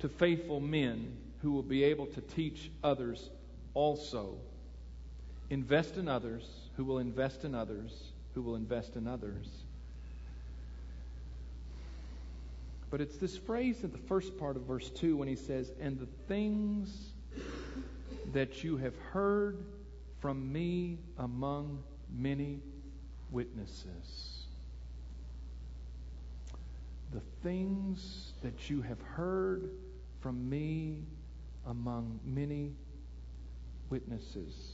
to 0.00 0.08
faithful 0.08 0.60
men 0.60 1.16
who 1.42 1.52
will 1.52 1.62
be 1.62 1.84
able 1.84 2.06
to 2.06 2.20
teach 2.20 2.70
others 2.82 3.30
also. 3.74 4.36
Invest 5.50 5.96
in 5.96 6.08
others 6.08 6.48
who 6.76 6.84
will 6.84 6.98
invest 6.98 7.44
in 7.44 7.54
others 7.54 8.11
who 8.34 8.42
will 8.42 8.56
invest 8.56 8.96
in 8.96 9.06
others. 9.06 9.48
But 12.90 13.00
it's 13.00 13.16
this 13.16 13.36
phrase 13.36 13.84
in 13.84 13.90
the 13.90 13.98
first 13.98 14.38
part 14.38 14.56
of 14.56 14.62
verse 14.62 14.90
2 14.90 15.16
when 15.16 15.26
he 15.26 15.36
says, 15.36 15.72
And 15.80 15.98
the 15.98 16.08
things 16.28 17.12
that 18.32 18.62
you 18.62 18.76
have 18.76 18.96
heard 19.12 19.64
from 20.20 20.52
me 20.52 20.98
among 21.18 21.82
many 22.14 22.60
witnesses. 23.30 24.44
The 27.12 27.22
things 27.42 28.32
that 28.42 28.70
you 28.70 28.82
have 28.82 29.00
heard 29.00 29.70
from 30.20 30.48
me 30.48 30.98
among 31.66 32.20
many 32.24 32.72
witnesses. 33.90 34.71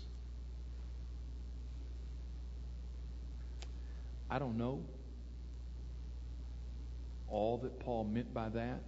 I 4.30 4.38
don't 4.38 4.58
know 4.58 4.84
all 7.30 7.58
that 7.58 7.78
Paul 7.80 8.04
meant 8.04 8.32
by 8.32 8.48
that. 8.50 8.80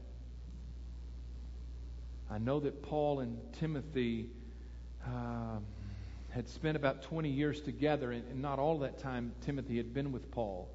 I 2.31 2.39
know 2.39 2.61
that 2.61 2.83
Paul 2.83 3.21
and 3.21 3.39
Timothy 3.55 4.31
uh, 5.05 5.59
had 6.31 6.49
spent 6.49 6.77
about 6.77 7.03
20 7.03 7.29
years 7.29 7.61
together, 7.61 8.13
and, 8.13 8.25
and 8.31 8.41
not 8.41 8.59
all 8.59 8.79
that 8.81 8.99
time 8.99 9.33
Timothy 9.43 9.77
had 9.77 9.93
been 9.93 10.13
with 10.13 10.31
Paul. 10.31 10.69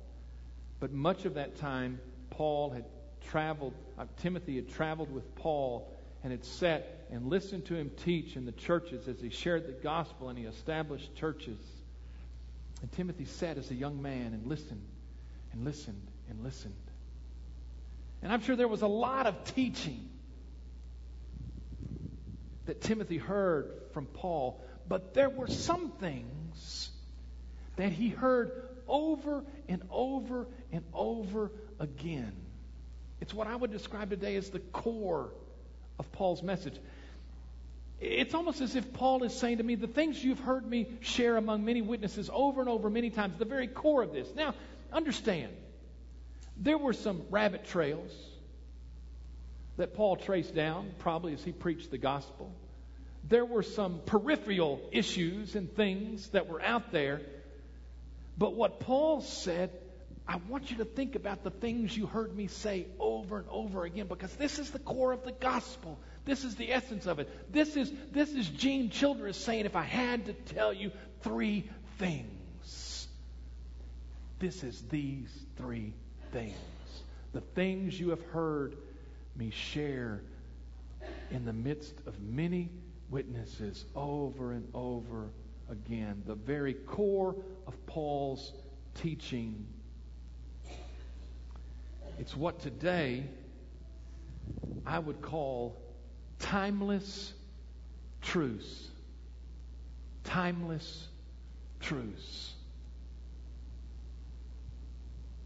But 0.79 0.91
much 0.91 1.25
of 1.25 1.35
that 1.35 1.55
time, 1.55 1.99
Paul 2.29 2.71
had 2.71 2.85
traveled, 3.29 3.73
uh, 3.97 4.05
Timothy 4.17 4.57
had 4.57 4.69
traveled 4.69 5.11
with 5.11 5.33
Paul 5.35 5.91
and 6.23 6.31
had 6.31 6.43
sat 6.43 7.07
and 7.09 7.27
listened 7.27 7.65
to 7.65 7.75
him 7.75 7.91
teach 8.03 8.35
in 8.35 8.45
the 8.45 8.51
churches 8.51 9.07
as 9.07 9.21
he 9.21 9.29
shared 9.29 9.67
the 9.67 9.71
gospel 9.71 10.29
and 10.29 10.37
he 10.37 10.45
established 10.45 11.15
churches. 11.15 11.59
And 12.85 12.91
Timothy 12.91 13.25
sat 13.25 13.57
as 13.57 13.71
a 13.71 13.73
young 13.73 13.99
man 14.03 14.35
and 14.35 14.45
listened 14.45 14.87
and 15.51 15.65
listened 15.65 16.07
and 16.29 16.43
listened. 16.43 16.75
And 18.21 18.31
I'm 18.31 18.41
sure 18.41 18.55
there 18.55 18.67
was 18.67 18.83
a 18.83 18.87
lot 18.87 19.25
of 19.25 19.43
teaching 19.55 20.07
that 22.65 22.81
Timothy 22.81 23.17
heard 23.17 23.71
from 23.93 24.05
Paul, 24.05 24.61
but 24.87 25.15
there 25.15 25.31
were 25.31 25.47
some 25.47 25.93
things 25.93 26.91
that 27.75 27.91
he 27.91 28.09
heard 28.09 28.51
over 28.87 29.43
and 29.67 29.81
over 29.89 30.45
and 30.71 30.83
over 30.93 31.51
again. 31.79 32.33
It's 33.19 33.33
what 33.33 33.47
I 33.47 33.55
would 33.55 33.71
describe 33.71 34.11
today 34.11 34.35
as 34.35 34.51
the 34.51 34.59
core 34.59 35.31
of 35.97 36.11
Paul's 36.11 36.43
message. 36.43 36.75
It's 37.99 38.33
almost 38.33 38.61
as 38.61 38.75
if 38.75 38.93
Paul 38.93 39.23
is 39.23 39.33
saying 39.33 39.57
to 39.57 39.63
me, 39.63 39.75
the 39.75 39.87
things 39.87 40.23
you've 40.23 40.39
heard 40.39 40.65
me 40.65 40.87
share 40.99 41.37
among 41.37 41.63
many 41.63 41.81
witnesses 41.81 42.29
over 42.31 42.61
and 42.61 42.69
over 42.69 42.89
many 42.89 43.09
times, 43.09 43.37
the 43.37 43.45
very 43.45 43.67
core 43.67 44.03
of 44.03 44.11
this. 44.11 44.27
Now, 44.35 44.53
understand, 44.91 45.53
there 46.57 46.77
were 46.77 46.93
some 46.93 47.21
rabbit 47.29 47.65
trails 47.65 48.11
that 49.77 49.93
Paul 49.93 50.17
traced 50.17 50.53
down, 50.53 50.91
probably 50.99 51.33
as 51.33 51.43
he 51.43 51.51
preached 51.51 51.91
the 51.91 51.97
gospel. 51.97 52.51
There 53.27 53.45
were 53.45 53.63
some 53.63 54.01
peripheral 54.05 54.81
issues 54.91 55.55
and 55.55 55.73
things 55.73 56.29
that 56.29 56.47
were 56.47 56.61
out 56.61 56.91
there. 56.91 57.21
But 58.37 58.53
what 58.53 58.79
Paul 58.81 59.21
said, 59.21 59.71
I 60.27 60.37
want 60.49 60.71
you 60.71 60.77
to 60.77 60.85
think 60.85 61.15
about 61.15 61.43
the 61.43 61.51
things 61.51 61.95
you 61.95 62.07
heard 62.07 62.35
me 62.35 62.47
say 62.47 62.87
over 62.99 63.37
and 63.37 63.47
over 63.49 63.85
again 63.85 64.07
because 64.07 64.35
this 64.35 64.57
is 64.57 64.71
the 64.71 64.79
core 64.79 65.11
of 65.11 65.23
the 65.23 65.31
gospel. 65.31 65.99
This 66.25 66.43
is 66.43 66.55
the 66.55 66.73
essence 66.73 67.05
of 67.05 67.19
it. 67.19 67.53
This 67.53 67.75
is, 67.77 67.91
this 68.11 68.31
is 68.31 68.49
Gene 68.49 68.89
Childress 68.89 69.37
saying, 69.37 69.65
if 69.65 69.75
I 69.75 69.83
had 69.83 70.25
to 70.25 70.33
tell 70.33 70.73
you 70.73 70.91
three 71.21 71.69
things, 71.99 73.07
this 74.39 74.63
is 74.63 74.81
these 74.89 75.29
three 75.57 75.93
things. 76.31 76.55
The 77.33 77.41
things 77.41 77.99
you 77.99 78.09
have 78.09 78.23
heard 78.27 78.75
me 79.35 79.51
share 79.51 80.21
in 81.29 81.45
the 81.45 81.53
midst 81.53 81.93
of 82.07 82.19
many 82.19 82.69
witnesses 83.09 83.85
over 83.95 84.53
and 84.53 84.67
over 84.73 85.29
again. 85.69 86.23
The 86.25 86.35
very 86.35 86.73
core 86.73 87.35
of 87.67 87.85
Paul's 87.85 88.53
teaching. 88.95 89.67
It's 92.17 92.35
what 92.35 92.59
today 92.59 93.23
I 94.85 94.99
would 94.99 95.21
call 95.21 95.75
timeless 96.39 97.33
truths. 98.21 98.89
Timeless 100.23 101.07
truths. 101.79 102.53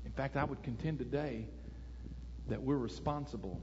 In 0.05 0.11
fact, 0.11 0.37
I 0.37 0.43
would 0.43 0.63
contend 0.63 0.99
today 0.99 1.45
that 2.49 2.61
we're 2.61 2.77
responsible 2.77 3.61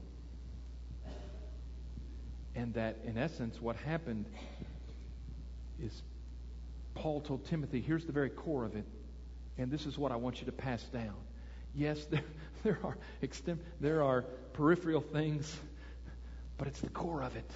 and 2.55 2.73
that, 2.73 2.97
in 3.05 3.17
essence, 3.17 3.61
what 3.61 3.75
happened 3.75 4.25
is 5.81 6.01
Paul 6.95 7.21
told 7.21 7.45
Timothy, 7.45 7.81
here's 7.81 8.05
the 8.05 8.11
very 8.11 8.31
core 8.31 8.65
of 8.65 8.75
it, 8.75 8.85
and 9.57 9.69
this 9.69 9.85
is 9.85 9.97
what 9.97 10.11
I 10.11 10.15
want 10.15 10.39
you 10.39 10.45
to 10.47 10.51
pass 10.51 10.81
down. 10.85 11.13
Yes, 11.77 12.03
there, 12.09 12.23
there, 12.63 12.79
are, 12.83 12.97
there 13.79 14.03
are 14.03 14.23
peripheral 14.53 15.01
things, 15.01 15.55
but 16.57 16.67
it's 16.67 16.81
the 16.81 16.89
core 16.89 17.21
of 17.21 17.35
it 17.35 17.49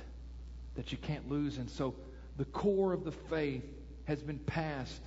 that 0.75 0.91
you 0.91 0.97
can't 0.99 1.29
lose. 1.29 1.57
And 1.57 1.69
so 1.69 1.95
the 2.37 2.45
core 2.45 2.93
of 2.93 3.03
the 3.03 3.11
faith 3.11 3.65
has 4.05 4.21
been 4.21 4.39
passed, 4.39 5.01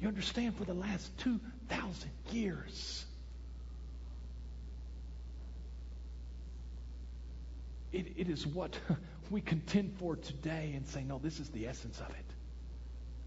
you 0.00 0.08
understand, 0.08 0.56
for 0.56 0.64
the 0.64 0.74
last 0.74 1.16
2,000 1.18 2.10
years. 2.32 3.04
It, 7.92 8.06
it 8.16 8.28
is 8.28 8.46
what 8.46 8.76
we 9.30 9.40
contend 9.40 9.94
for 9.98 10.16
today 10.16 10.72
and 10.74 10.86
say, 10.86 11.02
no, 11.04 11.18
this 11.22 11.40
is 11.40 11.50
the 11.50 11.66
essence 11.66 12.00
of 12.00 12.08
it. 12.10 12.24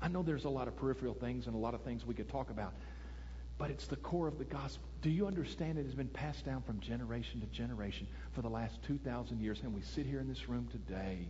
I 0.01 0.07
know 0.07 0.23
there's 0.23 0.45
a 0.45 0.49
lot 0.49 0.67
of 0.67 0.75
peripheral 0.75 1.13
things 1.13 1.47
and 1.47 1.55
a 1.55 1.59
lot 1.59 1.73
of 1.73 1.81
things 1.81 2.05
we 2.05 2.13
could 2.13 2.29
talk 2.29 2.49
about, 2.49 2.73
but 3.57 3.69
it's 3.69 3.87
the 3.87 3.97
core 3.97 4.27
of 4.27 4.37
the 4.37 4.45
gospel. 4.45 4.88
Do 5.01 5.09
you 5.09 5.27
understand 5.27 5.77
it 5.77 5.85
has 5.85 5.95
been 5.95 6.09
passed 6.09 6.45
down 6.45 6.61
from 6.63 6.81
generation 6.81 7.39
to 7.39 7.47
generation 7.47 8.07
for 8.33 8.41
the 8.41 8.49
last 8.49 8.81
2,000 8.83 9.39
years? 9.39 9.61
And 9.63 9.73
we 9.73 9.81
sit 9.81 10.05
here 10.05 10.19
in 10.19 10.27
this 10.27 10.49
room 10.49 10.67
today 10.71 11.29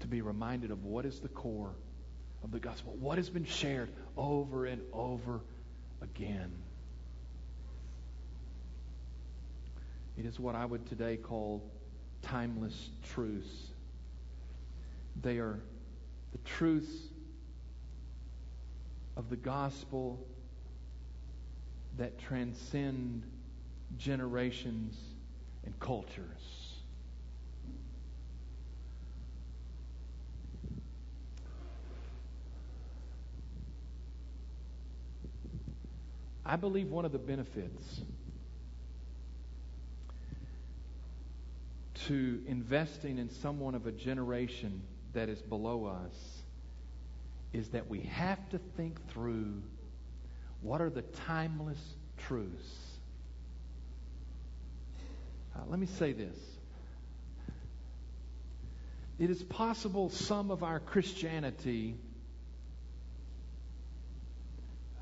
to 0.00 0.06
be 0.06 0.20
reminded 0.20 0.70
of 0.70 0.84
what 0.84 1.06
is 1.06 1.20
the 1.20 1.28
core 1.28 1.72
of 2.44 2.50
the 2.50 2.58
gospel, 2.58 2.94
what 3.00 3.16
has 3.16 3.30
been 3.30 3.46
shared 3.46 3.88
over 4.16 4.66
and 4.66 4.82
over 4.92 5.40
again. 6.02 6.50
It 10.18 10.26
is 10.26 10.38
what 10.38 10.54
I 10.54 10.66
would 10.66 10.86
today 10.86 11.16
call 11.16 11.62
timeless 12.20 12.90
truths. 13.14 13.48
They 15.22 15.38
are 15.38 15.58
the 16.32 16.38
truths 16.44 16.92
of 19.16 19.30
the 19.30 19.36
gospel 19.36 20.18
that 21.98 22.18
transcend 22.18 23.22
generations 23.98 24.96
and 25.64 25.78
cultures. 25.80 26.70
I 36.44 36.56
believe 36.56 36.88
one 36.90 37.04
of 37.04 37.12
the 37.12 37.18
benefits 37.18 38.00
to 42.06 42.42
investing 42.46 43.18
in 43.18 43.30
someone 43.30 43.74
of 43.74 43.86
a 43.86 43.92
generation 43.92 44.82
that 45.12 45.28
is 45.28 45.40
below 45.42 45.84
us 45.84 46.42
is 47.52 47.68
that 47.68 47.88
we 47.88 48.00
have 48.00 48.48
to 48.50 48.58
think 48.76 48.98
through 49.10 49.62
what 50.62 50.80
are 50.80 50.90
the 50.90 51.02
timeless 51.02 51.78
truths. 52.18 52.90
Uh, 55.54 55.60
let 55.68 55.78
me 55.78 55.86
say 55.86 56.12
this. 56.12 56.36
It 59.18 59.30
is 59.30 59.42
possible 59.42 60.08
some 60.08 60.50
of 60.50 60.62
our 60.62 60.80
Christianity 60.80 61.94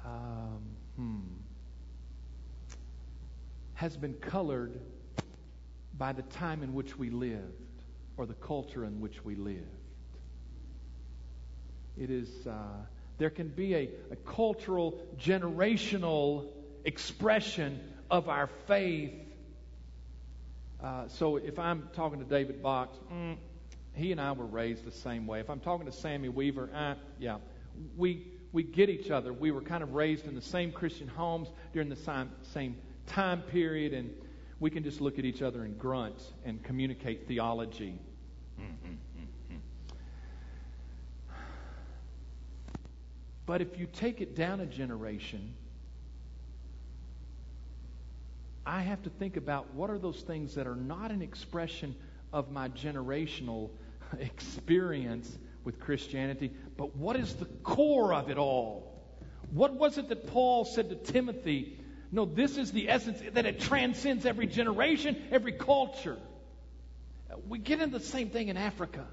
um, 0.04 0.60
hmm, 0.96 1.20
has 3.74 3.96
been 3.96 4.14
colored 4.14 4.80
by 5.96 6.12
the 6.12 6.22
time 6.22 6.62
in 6.62 6.72
which 6.74 6.98
we 6.98 7.10
lived 7.10 7.42
or 8.16 8.26
the 8.26 8.34
culture 8.34 8.84
in 8.84 9.00
which 9.00 9.24
we 9.24 9.36
lived. 9.36 9.66
It 11.96 12.10
is, 12.10 12.28
uh, 12.46 12.52
there 13.18 13.30
can 13.30 13.48
be 13.48 13.74
a, 13.74 13.90
a 14.10 14.16
cultural, 14.16 15.00
generational 15.18 16.46
expression 16.84 17.80
of 18.10 18.28
our 18.28 18.48
faith. 18.66 19.12
Uh, 20.82 21.08
so 21.08 21.36
if 21.36 21.58
I'm 21.58 21.88
talking 21.92 22.20
to 22.20 22.24
David 22.24 22.62
Box, 22.62 22.96
mm, 23.12 23.36
he 23.94 24.12
and 24.12 24.20
I 24.20 24.32
were 24.32 24.46
raised 24.46 24.84
the 24.84 24.92
same 24.92 25.26
way. 25.26 25.40
If 25.40 25.50
I'm 25.50 25.60
talking 25.60 25.86
to 25.86 25.92
Sammy 25.92 26.28
Weaver, 26.28 26.70
uh, 26.72 26.94
yeah, 27.18 27.38
we 27.96 28.26
we 28.52 28.62
get 28.62 28.88
each 28.88 29.10
other. 29.10 29.32
We 29.32 29.50
were 29.50 29.60
kind 29.60 29.82
of 29.82 29.94
raised 29.94 30.26
in 30.26 30.34
the 30.34 30.40
same 30.40 30.72
Christian 30.72 31.08
homes 31.08 31.48
during 31.72 31.88
the 31.88 31.96
same, 31.96 32.30
same 32.54 32.76
time 33.06 33.42
period, 33.42 33.92
and 33.92 34.10
we 34.60 34.70
can 34.70 34.84
just 34.84 35.00
look 35.00 35.18
at 35.18 35.24
each 35.24 35.42
other 35.42 35.64
and 35.64 35.78
grunt 35.78 36.20
and 36.44 36.62
communicate 36.62 37.26
theology. 37.28 37.98
But 43.48 43.62
if 43.62 43.78
you 43.78 43.86
take 43.86 44.20
it 44.20 44.36
down 44.36 44.60
a 44.60 44.66
generation, 44.66 45.54
I 48.66 48.82
have 48.82 49.02
to 49.04 49.08
think 49.08 49.38
about 49.38 49.72
what 49.72 49.88
are 49.88 49.98
those 49.98 50.20
things 50.20 50.56
that 50.56 50.66
are 50.66 50.76
not 50.76 51.10
an 51.10 51.22
expression 51.22 51.96
of 52.30 52.52
my 52.52 52.68
generational 52.68 53.70
experience 54.20 55.38
with 55.64 55.80
Christianity, 55.80 56.52
but 56.76 56.94
what 56.94 57.16
is 57.16 57.36
the 57.36 57.46
core 57.46 58.12
of 58.12 58.28
it 58.28 58.36
all? 58.36 59.02
What 59.50 59.72
was 59.72 59.96
it 59.96 60.10
that 60.10 60.26
Paul 60.26 60.66
said 60.66 60.90
to 60.90 60.96
Timothy 60.96 61.78
no, 62.10 62.24
this 62.24 62.56
is 62.56 62.72
the 62.72 62.88
essence 62.88 63.20
that 63.34 63.44
it 63.44 63.60
transcends 63.60 64.24
every 64.24 64.46
generation, 64.46 65.22
every 65.30 65.52
culture. 65.52 66.16
We 67.46 67.58
get 67.58 67.80
into 67.80 67.98
the 67.98 68.04
same 68.04 68.30
thing 68.30 68.48
in 68.48 68.56
Africa. 68.56 69.06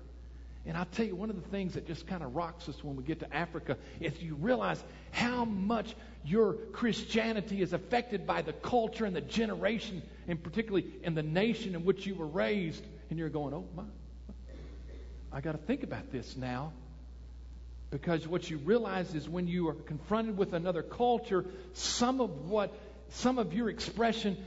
And 0.67 0.75
I'll 0.75 0.85
tell 0.85 1.05
you, 1.05 1.15
one 1.15 1.29
of 1.29 1.35
the 1.35 1.47
things 1.49 1.75
that 1.75 1.85
just 1.85 2.07
kind 2.07 2.23
of 2.23 2.35
rocks 2.35 2.67
us 2.67 2.83
when 2.83 2.95
we 2.95 3.03
get 3.03 3.19
to 3.19 3.35
Africa 3.35 3.77
is 3.99 4.19
you 4.19 4.35
realize 4.35 4.83
how 5.11 5.45
much 5.45 5.95
your 6.25 6.53
Christianity 6.53 7.61
is 7.61 7.71
affected 7.71 8.25
by 8.25 8.41
the 8.41 8.53
culture 8.53 9.05
and 9.05 9.15
the 9.15 9.21
generation, 9.21 10.01
and 10.27 10.41
particularly 10.41 10.87
in 11.03 11.13
the 11.13 11.21
nation 11.21 11.75
in 11.75 11.85
which 11.85 12.07
you 12.07 12.15
were 12.15 12.25
raised. 12.25 12.83
And 13.09 13.19
you're 13.19 13.29
going, 13.29 13.53
oh, 13.53 13.67
my, 13.75 13.83
I 15.31 15.41
got 15.41 15.51
to 15.51 15.59
think 15.59 15.83
about 15.83 16.11
this 16.11 16.35
now. 16.35 16.73
Because 17.91 18.27
what 18.27 18.49
you 18.49 18.57
realize 18.57 19.13
is 19.13 19.29
when 19.29 19.47
you 19.47 19.69
are 19.69 19.73
confronted 19.73 20.35
with 20.35 20.53
another 20.53 20.81
culture, 20.81 21.45
some 21.73 22.19
of 22.19 22.49
what 22.49 22.73
some 23.09 23.37
of 23.37 23.53
your 23.53 23.69
expression 23.69 24.43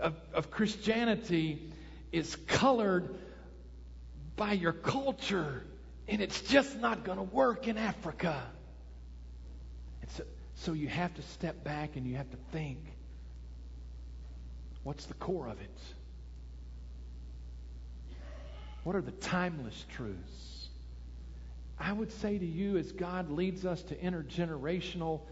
of, 0.00 0.14
of 0.32 0.50
Christianity 0.50 1.70
is 2.10 2.34
colored 2.48 3.14
by 4.36 4.52
your 4.52 4.72
culture, 4.72 5.64
and 6.08 6.20
it's 6.20 6.40
just 6.42 6.78
not 6.78 7.04
going 7.04 7.18
to 7.18 7.24
work 7.24 7.68
in 7.68 7.78
Africa. 7.78 8.42
So, 10.08 10.24
so 10.54 10.72
you 10.72 10.88
have 10.88 11.14
to 11.14 11.22
step 11.22 11.64
back 11.64 11.96
and 11.96 12.06
you 12.06 12.16
have 12.16 12.30
to 12.30 12.36
think 12.52 12.78
what's 14.82 15.06
the 15.06 15.14
core 15.14 15.48
of 15.48 15.60
it? 15.60 15.78
What 18.84 18.94
are 18.94 19.00
the 19.00 19.12
timeless 19.12 19.86
truths? 19.94 20.68
I 21.78 21.92
would 21.92 22.12
say 22.12 22.38
to 22.38 22.44
you, 22.44 22.76
as 22.76 22.92
God 22.92 23.30
leads 23.30 23.64
us 23.64 23.82
to 23.84 23.96
intergenerational 23.96 25.22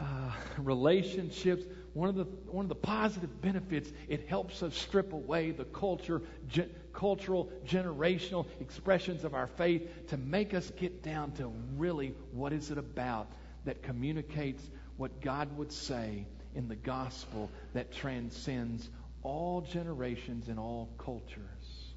uh, 0.00 0.04
relationships, 0.58 1.64
one 1.96 2.10
of 2.10 2.14
the 2.14 2.24
one 2.50 2.66
of 2.66 2.68
the 2.68 2.74
positive 2.74 3.40
benefits 3.40 3.90
it 4.06 4.28
helps 4.28 4.62
us 4.62 4.76
strip 4.76 5.14
away 5.14 5.50
the 5.50 5.64
culture, 5.64 6.20
ge- 6.46 6.68
cultural, 6.92 7.50
generational 7.66 8.44
expressions 8.60 9.24
of 9.24 9.34
our 9.34 9.46
faith 9.46 10.06
to 10.08 10.18
make 10.18 10.52
us 10.52 10.70
get 10.76 11.02
down 11.02 11.32
to 11.32 11.50
really 11.78 12.14
what 12.32 12.52
is 12.52 12.70
it 12.70 12.76
about 12.76 13.28
that 13.64 13.82
communicates 13.82 14.62
what 14.98 15.22
God 15.22 15.56
would 15.56 15.72
say 15.72 16.26
in 16.54 16.68
the 16.68 16.76
gospel 16.76 17.50
that 17.72 17.94
transcends 17.94 18.90
all 19.22 19.62
generations 19.62 20.48
and 20.48 20.58
all 20.58 20.90
cultures. 20.98 21.94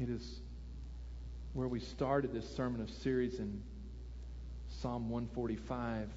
It 0.00 0.08
is 0.08 0.40
where 1.52 1.68
we 1.68 1.80
started 1.80 2.32
this 2.32 2.48
sermon 2.56 2.80
of 2.80 2.88
series 2.88 3.38
in 3.38 3.62
Psalm 4.82 5.08
145 5.10 6.08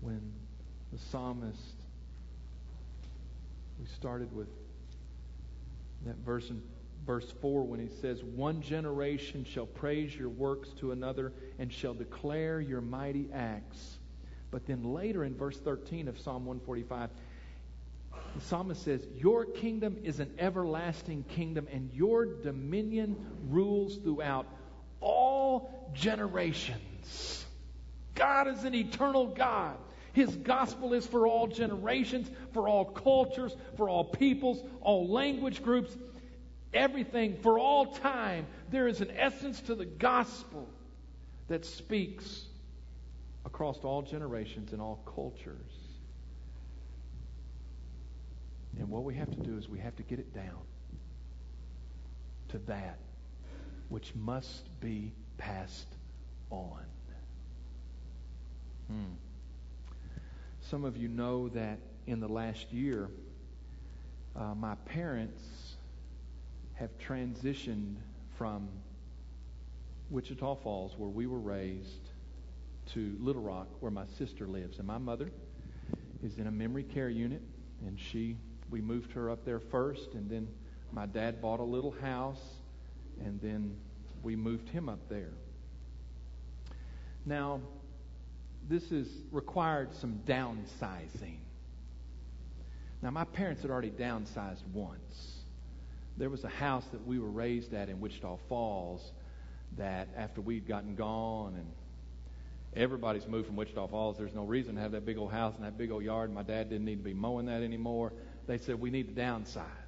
when 0.00 0.20
the 0.92 0.98
psalmist, 1.10 1.74
we 3.80 3.86
started 3.86 4.32
with 4.32 4.46
that 6.06 6.14
verse 6.18 6.48
in 6.50 6.62
verse 7.04 7.32
4 7.40 7.64
when 7.64 7.80
he 7.80 7.88
says, 8.00 8.22
One 8.22 8.60
generation 8.60 9.44
shall 9.44 9.66
praise 9.66 10.14
your 10.14 10.28
works 10.28 10.68
to 10.78 10.92
another 10.92 11.32
and 11.58 11.72
shall 11.72 11.94
declare 11.94 12.60
your 12.60 12.80
mighty 12.80 13.28
acts. 13.34 13.96
But 14.52 14.66
then 14.66 14.84
later 14.84 15.24
in 15.24 15.34
verse 15.34 15.58
13 15.58 16.06
of 16.06 16.20
Psalm 16.20 16.46
145, 16.46 17.10
the 18.36 18.40
psalmist 18.42 18.84
says, 18.84 19.04
Your 19.16 19.44
kingdom 19.44 19.96
is 20.04 20.20
an 20.20 20.32
everlasting 20.38 21.24
kingdom, 21.24 21.66
and 21.72 21.90
your 21.92 22.26
dominion 22.26 23.16
rules 23.48 23.96
throughout 23.96 24.46
all 25.04 25.90
generations. 25.92 27.44
God 28.14 28.48
is 28.48 28.64
an 28.64 28.74
eternal 28.74 29.26
God. 29.26 29.76
His 30.12 30.34
gospel 30.36 30.94
is 30.94 31.06
for 31.06 31.26
all 31.26 31.46
generations, 31.46 32.30
for 32.52 32.68
all 32.68 32.84
cultures, 32.84 33.54
for 33.76 33.88
all 33.88 34.04
peoples, 34.04 34.64
all 34.80 35.08
language 35.08 35.62
groups, 35.62 35.96
everything, 36.72 37.36
for 37.42 37.58
all 37.58 37.86
time. 37.86 38.46
There 38.70 38.86
is 38.86 39.00
an 39.00 39.10
essence 39.16 39.60
to 39.62 39.74
the 39.74 39.84
gospel 39.84 40.68
that 41.48 41.64
speaks 41.64 42.44
across 43.44 43.78
all 43.84 44.02
generations 44.02 44.72
and 44.72 44.80
all 44.80 45.02
cultures. 45.14 45.72
And 48.78 48.88
what 48.88 49.04
we 49.04 49.14
have 49.16 49.30
to 49.30 49.36
do 49.36 49.56
is 49.58 49.68
we 49.68 49.80
have 49.80 49.96
to 49.96 50.02
get 50.02 50.18
it 50.18 50.32
down 50.32 50.62
to 52.48 52.58
that 52.66 52.98
which 53.88 54.14
must 54.14 54.80
be 54.80 55.12
passed 55.38 55.88
on. 56.50 56.84
Hmm. 58.88 59.14
Some 60.60 60.84
of 60.84 60.96
you 60.96 61.08
know 61.08 61.48
that 61.50 61.78
in 62.06 62.20
the 62.20 62.28
last 62.28 62.72
year, 62.72 63.08
uh, 64.36 64.54
my 64.54 64.74
parents 64.86 65.76
have 66.74 66.90
transitioned 66.98 67.96
from 68.36 68.68
Wichita 70.10 70.56
Falls, 70.56 70.94
where 70.98 71.08
we 71.08 71.26
were 71.26 71.38
raised, 71.38 72.10
to 72.92 73.16
Little 73.20 73.42
Rock, 73.42 73.68
where 73.80 73.90
my 73.90 74.04
sister 74.18 74.46
lives. 74.46 74.78
And 74.78 74.86
my 74.86 74.98
mother 74.98 75.30
is 76.22 76.38
in 76.38 76.46
a 76.46 76.50
memory 76.50 76.82
care 76.82 77.08
unit, 77.08 77.42
and 77.86 77.98
she 77.98 78.36
we 78.70 78.80
moved 78.80 79.12
her 79.12 79.30
up 79.30 79.44
there 79.44 79.60
first, 79.60 80.14
and 80.14 80.28
then 80.28 80.48
my 80.92 81.06
dad 81.06 81.40
bought 81.40 81.60
a 81.60 81.64
little 81.64 81.92
house, 82.02 82.42
and 83.22 83.40
then 83.40 83.76
we 84.22 84.36
moved 84.36 84.68
him 84.68 84.88
up 84.88 85.08
there. 85.08 85.32
Now, 87.26 87.60
this 88.68 88.88
has 88.90 89.06
required 89.30 89.94
some 89.94 90.20
downsizing. 90.26 91.36
Now, 93.02 93.10
my 93.10 93.24
parents 93.24 93.62
had 93.62 93.70
already 93.70 93.90
downsized 93.90 94.66
once. 94.72 95.34
There 96.16 96.30
was 96.30 96.44
a 96.44 96.48
house 96.48 96.84
that 96.92 97.06
we 97.06 97.18
were 97.18 97.30
raised 97.30 97.74
at 97.74 97.88
in 97.88 98.00
Wichita 98.00 98.38
Falls 98.48 99.12
that 99.76 100.08
after 100.16 100.40
we'd 100.40 100.66
gotten 100.66 100.94
gone 100.94 101.54
and 101.56 101.66
everybody's 102.74 103.26
moved 103.26 103.46
from 103.46 103.56
Wichita 103.56 103.88
Falls, 103.88 104.16
there's 104.16 104.34
no 104.34 104.44
reason 104.44 104.76
to 104.76 104.80
have 104.80 104.92
that 104.92 105.04
big 105.04 105.18
old 105.18 105.32
house 105.32 105.54
and 105.56 105.64
that 105.64 105.76
big 105.76 105.90
old 105.90 106.02
yard. 106.02 106.32
My 106.32 106.42
dad 106.42 106.70
didn't 106.70 106.84
need 106.84 106.98
to 106.98 107.04
be 107.04 107.14
mowing 107.14 107.46
that 107.46 107.62
anymore. 107.62 108.12
They 108.46 108.58
said, 108.58 108.80
we 108.80 108.90
need 108.90 109.14
to 109.14 109.20
downsize. 109.20 109.83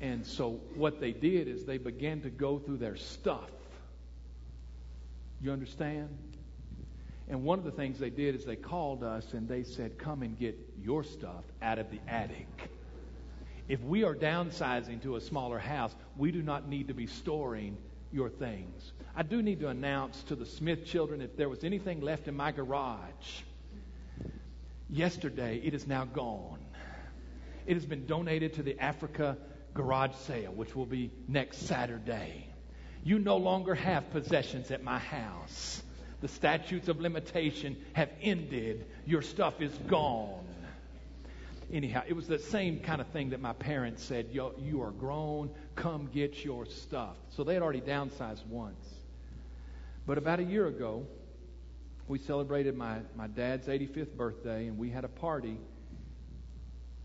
And 0.00 0.24
so 0.24 0.60
what 0.74 1.00
they 1.00 1.12
did 1.12 1.48
is 1.48 1.64
they 1.64 1.78
began 1.78 2.20
to 2.22 2.30
go 2.30 2.58
through 2.58 2.76
their 2.78 2.96
stuff. 2.96 3.50
You 5.40 5.52
understand? 5.52 6.08
And 7.28 7.44
one 7.44 7.58
of 7.58 7.64
the 7.64 7.72
things 7.72 7.98
they 7.98 8.10
did 8.10 8.34
is 8.34 8.44
they 8.44 8.56
called 8.56 9.02
us 9.02 9.32
and 9.32 9.48
they 9.48 9.62
said, 9.62 9.98
Come 9.98 10.22
and 10.22 10.38
get 10.38 10.56
your 10.82 11.04
stuff 11.04 11.44
out 11.60 11.78
of 11.78 11.90
the 11.90 12.00
attic. 12.08 12.46
If 13.68 13.82
we 13.82 14.02
are 14.04 14.14
downsizing 14.14 15.02
to 15.02 15.16
a 15.16 15.20
smaller 15.20 15.58
house, 15.58 15.94
we 16.16 16.32
do 16.32 16.42
not 16.42 16.68
need 16.68 16.88
to 16.88 16.94
be 16.94 17.06
storing 17.06 17.76
your 18.12 18.30
things. 18.30 18.92
I 19.14 19.22
do 19.22 19.42
need 19.42 19.60
to 19.60 19.68
announce 19.68 20.22
to 20.24 20.36
the 20.36 20.46
Smith 20.46 20.86
children 20.86 21.20
if 21.20 21.36
there 21.36 21.50
was 21.50 21.64
anything 21.64 22.00
left 22.00 22.28
in 22.28 22.36
my 22.36 22.50
garage. 22.50 23.42
Yesterday, 24.88 25.60
it 25.62 25.74
is 25.74 25.86
now 25.86 26.06
gone. 26.06 26.60
It 27.66 27.74
has 27.74 27.84
been 27.84 28.06
donated 28.06 28.54
to 28.54 28.62
the 28.62 28.78
Africa 28.80 29.36
garage 29.74 30.14
sale, 30.26 30.52
which 30.52 30.74
will 30.74 30.86
be 30.86 31.10
next 31.26 31.66
Saturday. 31.66 32.46
You 33.04 33.18
no 33.18 33.36
longer 33.36 33.74
have 33.74 34.10
possessions 34.10 34.70
at 34.70 34.82
my 34.82 34.98
house. 34.98 35.82
The 36.20 36.28
statutes 36.28 36.88
of 36.88 37.00
limitation 37.00 37.76
have 37.92 38.10
ended. 38.20 38.86
Your 39.06 39.22
stuff 39.22 39.60
is 39.60 39.72
gone. 39.86 40.44
Anyhow, 41.72 42.02
it 42.08 42.14
was 42.14 42.26
the 42.26 42.38
same 42.38 42.80
kind 42.80 43.00
of 43.00 43.08
thing 43.08 43.30
that 43.30 43.40
my 43.40 43.52
parents 43.52 44.02
said, 44.02 44.28
You 44.32 44.82
are 44.82 44.90
grown, 44.90 45.50
come 45.76 46.08
get 46.12 46.44
your 46.44 46.64
stuff. 46.66 47.16
So 47.30 47.44
they 47.44 47.54
had 47.54 47.62
already 47.62 47.82
downsized 47.82 48.46
once. 48.46 48.84
But 50.06 50.16
about 50.16 50.40
a 50.40 50.44
year 50.44 50.66
ago, 50.66 51.06
we 52.08 52.18
celebrated 52.18 52.74
my, 52.74 53.00
my 53.14 53.26
dad's 53.26 53.66
85th 53.66 54.16
birthday, 54.16 54.66
and 54.66 54.78
we 54.78 54.88
had 54.88 55.04
a 55.04 55.08
party 55.08 55.58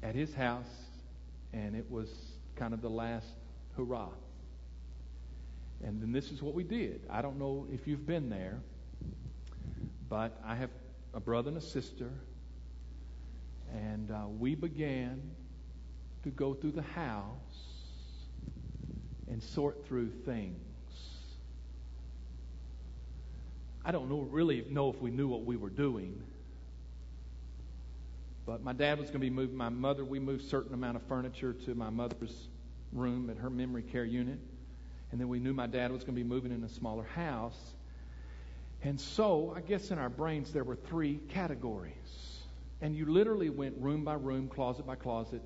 at 0.02 0.16
his 0.16 0.34
house, 0.34 0.70
and 1.52 1.76
it 1.76 1.92
was 1.92 2.10
kind 2.56 2.74
of 2.74 2.82
the 2.82 2.90
last 2.90 3.28
hurrah. 3.76 4.10
And 5.84 6.02
then 6.02 6.12
this 6.12 6.32
is 6.32 6.42
what 6.42 6.54
we 6.54 6.64
did. 6.64 7.02
I 7.10 7.22
don't 7.22 7.38
know 7.38 7.68
if 7.72 7.88
you've 7.88 8.06
been 8.06 8.30
there, 8.30 8.60
but 10.10 10.40
I 10.46 10.56
have 10.56 10.70
a 11.14 11.20
brother 11.20 11.50
and 11.50 11.58
a 11.58 11.62
sister, 11.62 12.10
and 13.74 14.10
uh, 14.12 14.28
we 14.40 14.56
began 14.56 15.22
to 16.24 16.30
go 16.30 16.54
through 16.54 16.72
the 16.72 16.82
house 16.82 17.26
and 19.28 19.42
sort 19.42 19.86
through 19.86 20.10
things. 20.26 20.58
I 23.86 23.92
don't 23.92 24.10
know, 24.10 24.22
really 24.22 24.64
know 24.70 24.90
if 24.90 25.02
we 25.02 25.12
knew 25.12 25.28
what 25.28 25.44
we 25.44 25.58
were 25.58 25.70
doing. 25.70 26.22
But 28.46 28.64
my 28.64 28.74
dad 28.74 29.00
was 29.00 29.08
going 29.08 29.22
to 29.22 29.26
be 29.26 29.30
moving 29.30 29.56
my 29.56 29.70
mother. 29.70 30.04
We 30.04 30.20
moved 30.20 30.50
certain 30.50 30.74
amount 30.74 30.98
of 30.98 31.04
furniture 31.04 31.54
to 31.54 31.76
my 31.76 31.90
mother's 31.90 32.50
room 32.92 33.30
at 33.30 33.38
her 33.38 33.50
memory 33.50 33.84
care 33.84 34.04
unit. 34.04 34.40
And 35.12 35.22
then 35.22 35.30
we 35.30 35.40
knew 35.40 35.54
my 35.54 35.68
dad 35.68 35.92
was 35.92 36.04
going 36.04 36.16
to 36.16 36.22
be 36.22 36.28
moving 36.28 36.52
in 36.52 36.64
a 36.64 36.70
smaller 36.70 37.04
house. 37.04 37.74
And 38.84 39.00
so, 39.00 39.54
I 39.56 39.62
guess 39.62 39.92
in 39.92 39.98
our 39.98 40.10
brains, 40.10 40.52
there 40.52 40.66
were 40.66 40.76
three 40.76 41.20
categories. 41.30 41.94
And 42.82 42.96
you 42.96 43.06
literally 43.06 43.50
went 43.50 43.76
room 43.78 44.04
by 44.04 44.16
room, 44.16 44.50
closet 44.50 44.86
by 44.86 44.96
closet. 44.96 45.42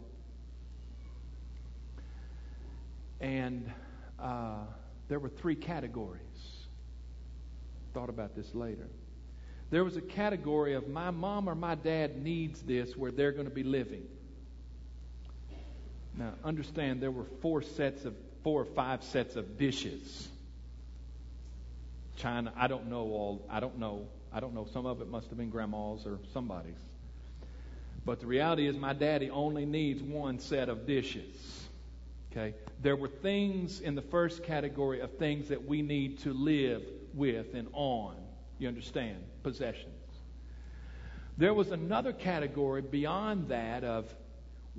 And 3.19 3.71
uh, 4.19 4.61
there 5.07 5.19
were 5.19 5.29
three 5.29 5.55
categories. 5.55 6.21
Thought 7.93 8.09
about 8.09 8.35
this 8.35 8.55
later. 8.55 8.87
There 9.69 9.83
was 9.83 9.97
a 9.97 10.01
category 10.01 10.73
of 10.73 10.87
my 10.87 11.11
mom 11.11 11.49
or 11.49 11.55
my 11.55 11.75
dad 11.75 12.23
needs 12.23 12.61
this 12.61 12.95
where 12.95 13.11
they're 13.11 13.33
going 13.33 13.47
to 13.47 13.53
be 13.53 13.63
living. 13.63 14.07
Now, 16.17 16.33
understand 16.43 17.01
there 17.01 17.11
were 17.11 17.25
four 17.41 17.61
sets 17.61 18.05
of 18.05 18.15
four 18.43 18.61
or 18.61 18.65
five 18.65 19.03
sets 19.03 19.35
of 19.35 19.57
dishes. 19.57 20.29
China, 22.15 22.51
I 22.55 22.67
don't 22.67 22.87
know 22.89 23.03
all, 23.03 23.45
I 23.49 23.59
don't 23.59 23.77
know, 23.77 24.07
I 24.33 24.39
don't 24.39 24.53
know. 24.53 24.67
Some 24.71 24.85
of 24.85 25.01
it 25.01 25.09
must 25.09 25.27
have 25.29 25.37
been 25.37 25.49
grandma's 25.49 26.05
or 26.05 26.17
somebody's. 26.33 26.73
But 28.05 28.21
the 28.21 28.25
reality 28.25 28.67
is, 28.67 28.77
my 28.77 28.93
daddy 28.93 29.29
only 29.29 29.65
needs 29.65 30.01
one 30.01 30.39
set 30.39 30.69
of 30.69 30.87
dishes. 30.87 31.67
Okay? 32.31 32.55
There 32.81 32.95
were 32.95 33.09
things 33.09 33.81
in 33.81 33.95
the 33.95 34.01
first 34.01 34.43
category 34.43 35.01
of 35.01 35.17
things 35.17 35.49
that 35.49 35.65
we 35.65 35.81
need 35.81 36.19
to 36.19 36.33
live 36.33 36.83
with 37.13 37.53
and 37.53 37.67
on. 37.73 38.15
You 38.59 38.67
understand? 38.67 39.17
Possessions. 39.43 39.93
There 41.37 41.53
was 41.53 41.71
another 41.71 42.13
category 42.13 42.81
beyond 42.81 43.49
that 43.49 43.83
of 43.83 44.11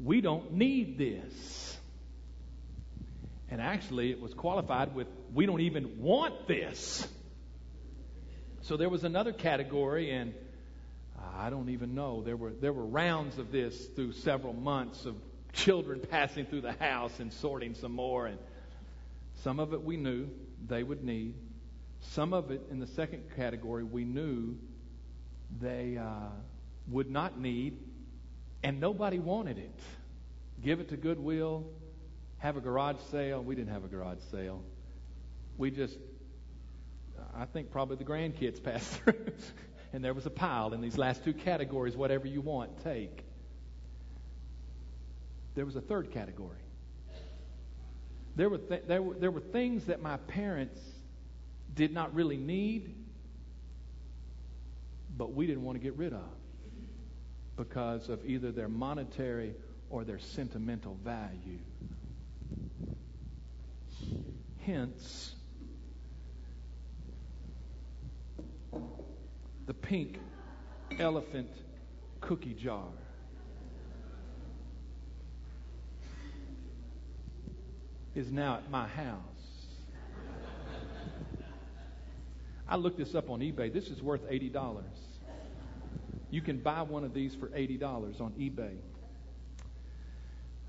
we 0.02 0.20
don't 0.20 0.54
need 0.54 0.98
this. 0.98 1.76
And 3.50 3.60
actually, 3.60 4.10
it 4.10 4.20
was 4.20 4.34
qualified 4.34 4.94
with 4.94 5.06
we 5.32 5.46
don't 5.46 5.60
even 5.60 6.00
want 6.02 6.46
this. 6.48 7.06
So 8.62 8.76
there 8.76 8.88
was 8.88 9.04
another 9.04 9.32
category, 9.32 10.10
and 10.10 10.34
I 11.36 11.48
don't 11.48 11.70
even 11.70 11.94
know. 11.94 12.22
There 12.22 12.36
were, 12.36 12.50
there 12.50 12.72
were 12.72 12.84
rounds 12.84 13.38
of 13.38 13.50
this 13.50 13.86
through 13.86 14.12
several 14.12 14.52
months 14.52 15.06
of 15.06 15.14
children 15.52 16.00
passing 16.10 16.46
through 16.46 16.62
the 16.62 16.72
house 16.72 17.18
and 17.20 17.32
sorting 17.32 17.74
some 17.74 17.92
more. 17.92 18.26
And 18.26 18.38
some 19.42 19.60
of 19.60 19.72
it 19.72 19.82
we 19.82 19.96
knew 19.96 20.28
they 20.66 20.82
would 20.82 21.04
need. 21.04 21.34
Some 22.00 22.32
of 22.32 22.50
it 22.50 22.62
in 22.70 22.78
the 22.78 22.86
second 22.86 23.24
category 23.36 23.84
we 23.84 24.04
knew 24.04 24.56
they 25.60 25.96
uh, 25.96 26.30
would 26.88 27.10
not 27.10 27.38
need, 27.38 27.78
and 28.62 28.80
nobody 28.80 29.18
wanted 29.18 29.58
it. 29.58 29.80
Give 30.62 30.80
it 30.80 30.88
to 30.88 30.96
Goodwill, 30.96 31.66
have 32.38 32.56
a 32.56 32.60
garage 32.60 32.98
sale. 33.10 33.42
We 33.42 33.54
didn't 33.54 33.72
have 33.72 33.84
a 33.84 33.88
garage 33.88 34.18
sale. 34.30 34.62
We 35.56 35.70
just, 35.70 35.98
I 37.34 37.44
think 37.46 37.70
probably 37.70 37.96
the 37.96 38.04
grandkids 38.04 38.62
passed 38.62 38.86
through. 39.00 39.32
and 39.92 40.04
there 40.04 40.14
was 40.14 40.26
a 40.26 40.30
pile 40.30 40.72
in 40.72 40.80
these 40.80 40.98
last 40.98 41.24
two 41.24 41.34
categories 41.34 41.96
whatever 41.96 42.26
you 42.26 42.40
want, 42.40 42.82
take. 42.82 43.24
There 45.54 45.66
was 45.66 45.76
a 45.76 45.80
third 45.80 46.12
category. 46.12 46.58
There 48.36 48.48
were, 48.48 48.58
th- 48.58 48.82
there, 48.86 49.02
were, 49.02 49.14
there 49.14 49.30
were 49.32 49.40
things 49.40 49.86
that 49.86 50.00
my 50.00 50.16
parents 50.16 50.78
did 51.74 51.92
not 51.92 52.14
really 52.14 52.36
need, 52.36 52.94
but 55.16 55.32
we 55.32 55.46
didn't 55.46 55.62
want 55.64 55.76
to 55.76 55.82
get 55.82 55.96
rid 55.96 56.12
of 56.12 56.30
because 57.56 58.08
of 58.08 58.24
either 58.24 58.52
their 58.52 58.68
monetary 58.68 59.54
or 59.90 60.04
their 60.04 60.18
sentimental 60.18 60.96
value. 61.04 61.58
Hence, 64.64 65.34
the 69.66 69.74
pink 69.74 70.18
elephant 70.98 71.50
cookie 72.20 72.54
jar. 72.54 72.84
Is 78.14 78.32
now 78.32 78.56
at 78.56 78.70
my 78.70 78.88
house. 78.88 79.37
I 82.68 82.76
looked 82.76 82.98
this 82.98 83.14
up 83.14 83.30
on 83.30 83.40
eBay. 83.40 83.72
This 83.72 83.88
is 83.88 84.02
worth 84.02 84.28
$80. 84.28 84.82
You 86.30 86.42
can 86.42 86.58
buy 86.58 86.82
one 86.82 87.04
of 87.04 87.14
these 87.14 87.34
for 87.34 87.48
$80 87.48 88.20
on 88.20 88.32
eBay. 88.32 88.76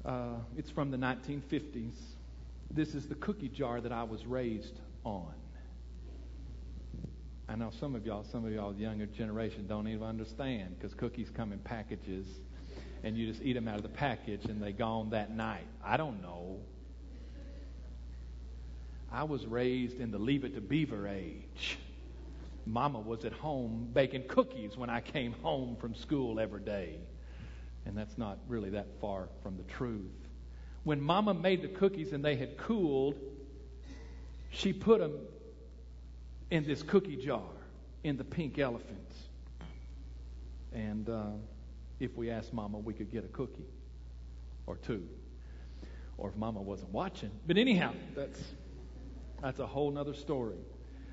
Uh, 0.05 0.39
it's 0.57 0.69
from 0.69 0.91
the 0.91 0.97
1950s. 0.97 1.95
This 2.71 2.95
is 2.95 3.07
the 3.07 3.15
cookie 3.15 3.49
jar 3.49 3.81
that 3.81 3.91
I 3.91 4.03
was 4.03 4.25
raised 4.25 4.79
on. 5.03 5.33
I 7.49 7.55
know 7.55 7.71
some 7.79 7.95
of 7.95 8.05
y'all, 8.05 8.23
some 8.23 8.45
of 8.45 8.53
y'all, 8.53 8.73
younger 8.75 9.07
generation, 9.07 9.65
don't 9.67 9.87
even 9.87 10.03
understand 10.03 10.75
because 10.77 10.93
cookies 10.93 11.29
come 11.35 11.51
in 11.51 11.59
packages, 11.59 12.27
and 13.03 13.17
you 13.17 13.27
just 13.27 13.41
eat 13.41 13.53
them 13.53 13.67
out 13.67 13.77
of 13.77 13.83
the 13.83 13.89
package, 13.89 14.45
and 14.45 14.61
they 14.61 14.71
gone 14.71 15.09
that 15.09 15.35
night. 15.35 15.65
I 15.83 15.97
don't 15.97 16.21
know. 16.21 16.59
I 19.11 19.23
was 19.23 19.45
raised 19.47 19.99
in 19.99 20.11
the 20.11 20.19
Leave 20.19 20.45
It 20.45 20.53
to 20.55 20.61
Beaver 20.61 21.07
age. 21.07 21.79
Mama 22.69 22.99
was 22.99 23.25
at 23.25 23.33
home 23.33 23.89
baking 23.93 24.27
cookies 24.27 24.77
when 24.77 24.89
I 24.89 25.01
came 25.01 25.33
home 25.41 25.75
from 25.75 25.95
school 25.95 26.39
every 26.39 26.61
day. 26.61 26.99
And 27.85 27.97
that's 27.97 28.17
not 28.17 28.37
really 28.47 28.69
that 28.71 28.87
far 29.01 29.27
from 29.41 29.57
the 29.57 29.63
truth. 29.63 30.11
When 30.83 31.01
Mama 31.01 31.33
made 31.33 31.63
the 31.63 31.67
cookies 31.67 32.13
and 32.13 32.23
they 32.23 32.35
had 32.35 32.57
cooled, 32.57 33.15
she 34.51 34.71
put 34.71 34.99
them 34.99 35.13
in 36.51 36.63
this 36.65 36.83
cookie 36.83 37.15
jar 37.15 37.41
in 38.03 38.17
the 38.17 38.23
pink 38.23 38.59
elephant. 38.59 39.11
And 40.71 41.09
uh, 41.09 41.23
if 41.99 42.15
we 42.15 42.29
asked 42.29 42.53
Mama, 42.53 42.77
we 42.77 42.93
could 42.93 43.11
get 43.11 43.25
a 43.25 43.29
cookie 43.29 43.65
or 44.67 44.77
two. 44.77 45.07
Or 46.17 46.29
if 46.29 46.35
Mama 46.35 46.61
wasn't 46.61 46.91
watching. 46.91 47.31
But 47.47 47.57
anyhow, 47.57 47.93
that's, 48.15 48.39
that's 49.41 49.59
a 49.59 49.65
whole 49.65 49.97
other 49.97 50.13
story. 50.13 50.59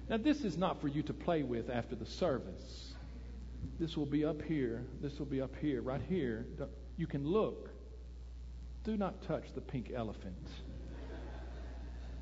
Now, 0.08 0.18
this 0.18 0.42
is 0.42 0.56
not 0.56 0.80
for 0.80 0.88
you 0.88 1.02
to 1.04 1.12
play 1.12 1.42
with 1.42 1.68
after 1.68 1.96
the 1.96 2.06
service. 2.06 2.94
This 3.80 3.96
will 3.96 4.06
be 4.06 4.24
up 4.24 4.40
here. 4.42 4.84
This 5.00 5.18
will 5.18 5.26
be 5.26 5.40
up 5.40 5.54
here, 5.60 5.82
right 5.82 6.00
here. 6.08 6.46
You 6.96 7.06
can 7.06 7.26
look. 7.26 7.70
Do 8.84 8.96
not 8.96 9.22
touch 9.22 9.44
the 9.54 9.60
pink 9.60 9.90
elephant 9.94 10.46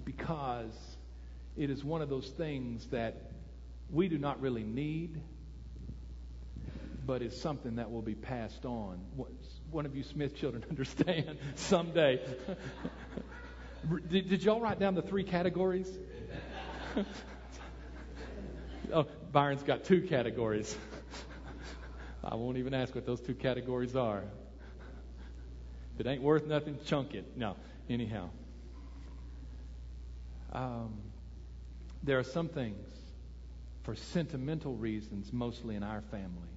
because 0.04 0.72
it 1.56 1.68
is 1.68 1.84
one 1.84 2.00
of 2.00 2.08
those 2.08 2.28
things 2.28 2.86
that 2.86 3.30
we 3.90 4.08
do 4.08 4.16
not 4.16 4.40
really 4.40 4.62
need, 4.62 5.20
but 7.06 7.20
it's 7.20 7.38
something 7.38 7.76
that 7.76 7.90
will 7.90 8.02
be 8.02 8.14
passed 8.14 8.64
on. 8.64 8.98
One 9.70 9.84
of 9.84 9.94
you 9.94 10.02
Smith 10.04 10.34
children 10.34 10.64
understand 10.70 11.36
someday. 11.54 12.20
did, 14.10 14.30
did 14.30 14.42
y'all 14.42 14.60
write 14.60 14.78
down 14.78 14.94
the 14.94 15.02
three 15.02 15.24
categories? 15.24 15.90
oh, 18.94 19.06
Byron's 19.32 19.62
got 19.62 19.84
two 19.84 20.02
categories. 20.02 20.76
I 22.24 22.36
won't 22.36 22.56
even 22.56 22.72
ask 22.72 22.94
what 22.94 23.04
those 23.04 23.20
two 23.20 23.34
categories 23.34 23.96
are. 23.96 24.22
If 25.94 26.06
it 26.06 26.08
ain't 26.08 26.22
worth 26.22 26.46
nothing, 26.46 26.78
chunk 26.86 27.14
it. 27.14 27.36
No, 27.36 27.56
anyhow. 27.88 28.30
Um, 30.52 30.94
there 32.02 32.18
are 32.18 32.24
some 32.24 32.48
things, 32.48 32.88
for 33.82 33.94
sentimental 33.94 34.74
reasons, 34.74 35.32
mostly 35.32 35.76
in 35.76 35.82
our 35.82 36.00
family, 36.10 36.48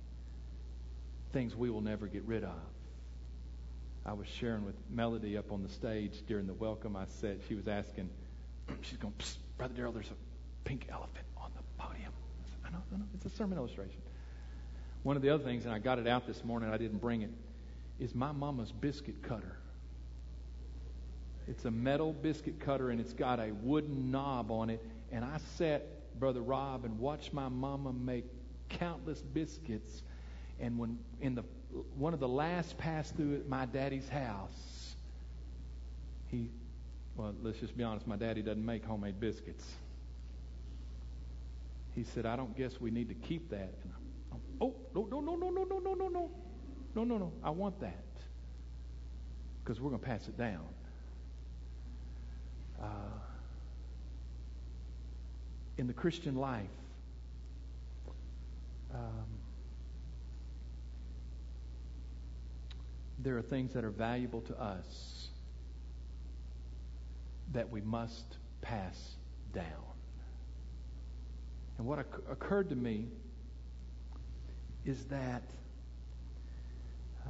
things 1.33 1.55
we 1.55 1.69
will 1.69 1.81
never 1.81 2.07
get 2.07 2.23
rid 2.25 2.43
of. 2.43 2.55
I 4.05 4.13
was 4.13 4.27
sharing 4.27 4.65
with 4.65 4.75
Melody 4.89 5.37
up 5.37 5.51
on 5.51 5.63
the 5.63 5.69
stage 5.69 6.13
during 6.27 6.47
the 6.47 6.53
welcome. 6.53 6.95
I 6.95 7.05
said, 7.19 7.41
she 7.47 7.55
was 7.55 7.67
asking, 7.67 8.09
she's 8.81 8.97
going, 8.97 9.13
Brother 9.57 9.73
Daryl, 9.73 9.93
there's 9.93 10.09
a 10.09 10.67
pink 10.67 10.87
elephant. 10.89 11.25
I, 12.75 12.79
said, 12.89 12.95
I 12.95 12.97
know, 12.97 13.05
it's 13.13 13.25
a 13.25 13.29
sermon 13.29 13.57
illustration. 13.57 14.01
One 15.03 15.15
of 15.15 15.21
the 15.21 15.29
other 15.29 15.43
things, 15.43 15.65
and 15.65 15.73
I 15.73 15.79
got 15.79 15.99
it 15.99 16.07
out 16.07 16.27
this 16.27 16.43
morning, 16.43 16.69
I 16.69 16.77
didn't 16.77 16.99
bring 16.99 17.21
it, 17.21 17.31
is 17.99 18.13
my 18.13 18.31
mama's 18.31 18.71
biscuit 18.71 19.21
cutter. 19.23 19.57
It's 21.47 21.65
a 21.65 21.71
metal 21.71 22.13
biscuit 22.13 22.59
cutter, 22.59 22.89
and 22.89 22.99
it's 22.99 23.13
got 23.13 23.39
a 23.39 23.51
wooden 23.63 24.11
knob 24.11 24.51
on 24.51 24.69
it. 24.69 24.83
And 25.11 25.23
I 25.23 25.37
sat, 25.55 25.85
Brother 26.19 26.41
Rob, 26.41 26.83
and 26.83 26.99
watched 26.99 27.33
my 27.33 27.47
mama 27.47 27.93
make 27.93 28.25
countless 28.69 29.21
biscuits. 29.21 30.03
And 30.59 30.77
when 30.77 30.99
in 31.21 31.35
the 31.35 31.43
one 31.97 32.13
of 32.13 32.19
the 32.19 32.27
last 32.27 32.77
pass 32.77 33.11
through 33.11 33.35
at 33.35 33.47
my 33.47 33.65
daddy's 33.65 34.07
house, 34.09 34.95
he, 36.29 36.49
well, 37.15 37.33
let's 37.41 37.59
just 37.59 37.77
be 37.77 37.83
honest, 37.83 38.07
my 38.07 38.15
daddy 38.15 38.41
doesn't 38.41 38.65
make 38.65 38.83
homemade 38.85 39.19
biscuits. 39.19 39.65
He 41.97 42.03
said, 42.03 42.27
I 42.27 42.35
don't 42.35 42.55
guess 42.55 42.79
we 42.79 42.91
need 42.91 43.09
to 43.09 43.15
keep 43.15 43.49
that. 43.49 43.73
And 43.83 43.91
I'm, 44.31 44.39
Oh, 44.61 44.75
no, 44.93 45.07
no, 45.09 45.19
no, 45.19 45.35
no, 45.35 45.49
no, 45.49 45.63
no, 45.63 45.79
no, 45.79 45.93
no, 45.95 46.07
no. 46.07 46.31
No, 46.93 47.03
no, 47.03 47.17
no. 47.17 47.33
I 47.43 47.49
want 47.49 47.79
that. 47.79 48.05
Because 49.63 49.81
we're 49.81 49.89
going 49.89 49.99
to 49.99 50.05
pass 50.05 50.27
it 50.27 50.37
down. 50.37 50.67
Uh, 52.79 52.85
in 55.79 55.87
the 55.87 55.93
Christian 55.93 56.35
life, 56.35 56.67
um, 58.93 59.25
there 63.17 63.39
are 63.39 63.41
things 63.41 63.73
that 63.73 63.83
are 63.83 63.89
valuable 63.89 64.41
to 64.41 64.61
us 64.61 65.29
that 67.53 67.71
we 67.71 67.81
must 67.81 68.37
pass 68.61 69.15
down. 69.51 69.96
And 71.77 71.85
what 71.85 71.99
occurred 71.99 72.69
to 72.69 72.75
me 72.75 73.05
is 74.85 75.05
that 75.05 75.43
uh, 77.25 77.29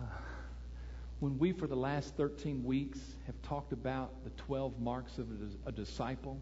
when 1.20 1.38
we, 1.38 1.52
for 1.52 1.68
the 1.68 1.76
last 1.76 2.16
13 2.16 2.64
weeks, 2.64 3.00
have 3.26 3.42
talked 3.42 3.74
about 3.74 4.24
the 4.24 4.30
12 4.32 4.80
marks 4.80 5.18
of 5.18 5.28
a, 5.66 5.70
a 5.70 5.72
disciple 5.72 6.40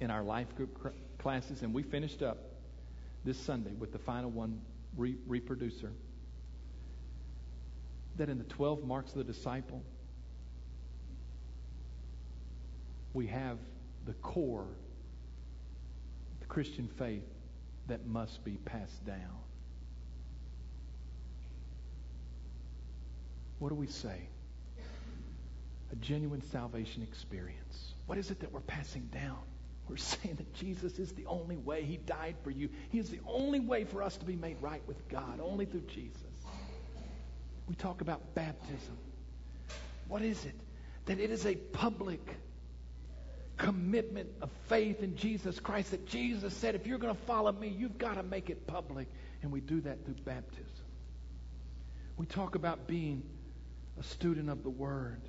in 0.00 0.10
our 0.10 0.22
life 0.22 0.54
group 0.54 0.78
cr- 0.80 0.88
classes, 1.18 1.62
and 1.62 1.72
we 1.72 1.82
finished 1.82 2.22
up 2.22 2.38
this 3.24 3.38
Sunday 3.38 3.72
with 3.78 3.92
the 3.92 3.98
final 3.98 4.30
one, 4.30 4.60
re- 4.96 5.16
reproducer. 5.26 5.90
that 8.16 8.28
in 8.28 8.38
the 8.38 8.44
12 8.44 8.84
marks 8.84 9.12
of 9.12 9.18
the 9.18 9.24
disciple, 9.24 9.82
we 13.12 13.26
have 13.26 13.58
the 14.06 14.12
core, 14.14 14.66
Christian 16.54 16.86
faith 16.86 17.24
that 17.88 18.06
must 18.06 18.44
be 18.44 18.52
passed 18.64 19.04
down. 19.04 19.40
What 23.58 23.70
do 23.70 23.74
we 23.74 23.88
say? 23.88 24.28
A 25.90 25.96
genuine 25.96 26.42
salvation 26.52 27.02
experience. 27.02 27.94
What 28.06 28.18
is 28.18 28.30
it 28.30 28.38
that 28.38 28.52
we're 28.52 28.60
passing 28.60 29.10
down? 29.12 29.38
We're 29.88 29.96
saying 29.96 30.36
that 30.36 30.54
Jesus 30.54 31.00
is 31.00 31.10
the 31.10 31.26
only 31.26 31.56
way. 31.56 31.82
He 31.82 31.96
died 31.96 32.36
for 32.44 32.52
you. 32.52 32.68
He 32.90 33.00
is 33.00 33.10
the 33.10 33.20
only 33.26 33.58
way 33.58 33.82
for 33.82 34.00
us 34.00 34.16
to 34.18 34.24
be 34.24 34.36
made 34.36 34.58
right 34.60 34.82
with 34.86 35.08
God, 35.08 35.40
only 35.42 35.66
through 35.66 35.88
Jesus. 35.88 36.22
We 37.66 37.74
talk 37.74 38.00
about 38.00 38.32
baptism. 38.36 38.96
What 40.06 40.22
is 40.22 40.44
it? 40.44 40.54
That 41.06 41.18
it 41.18 41.32
is 41.32 41.46
a 41.46 41.56
public 41.56 42.36
commitment 43.56 44.28
of 44.40 44.50
faith 44.68 45.02
in 45.02 45.16
Jesus 45.16 45.60
Christ. 45.60 45.92
That 45.92 46.06
Jesus 46.06 46.54
said, 46.54 46.74
if 46.74 46.86
you're 46.86 46.98
going 46.98 47.14
to 47.14 47.22
follow 47.22 47.52
me, 47.52 47.68
you've 47.68 47.98
got 47.98 48.14
to 48.14 48.22
make 48.22 48.50
it 48.50 48.66
public. 48.66 49.08
And 49.42 49.52
we 49.52 49.60
do 49.60 49.80
that 49.82 50.04
through 50.04 50.16
baptism. 50.24 50.66
We 52.16 52.26
talk 52.26 52.54
about 52.54 52.86
being 52.86 53.22
a 53.98 54.02
student 54.02 54.48
of 54.48 54.62
the 54.62 54.70
Word. 54.70 55.22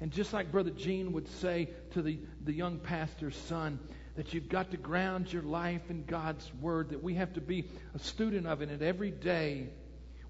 And 0.00 0.10
just 0.10 0.32
like 0.32 0.50
Brother 0.50 0.70
Gene 0.70 1.12
would 1.12 1.28
say 1.28 1.70
to 1.92 2.02
the, 2.02 2.18
the 2.44 2.52
young 2.52 2.78
pastor's 2.78 3.36
son, 3.36 3.78
that 4.16 4.34
you've 4.34 4.48
got 4.48 4.70
to 4.72 4.76
ground 4.76 5.32
your 5.32 5.42
life 5.42 5.82
in 5.88 6.04
God's 6.04 6.50
Word, 6.60 6.90
that 6.90 7.02
we 7.02 7.14
have 7.14 7.32
to 7.34 7.40
be 7.40 7.66
a 7.94 7.98
student 7.98 8.46
of 8.46 8.60
it, 8.60 8.68
and 8.68 8.82
every 8.82 9.10
day 9.10 9.68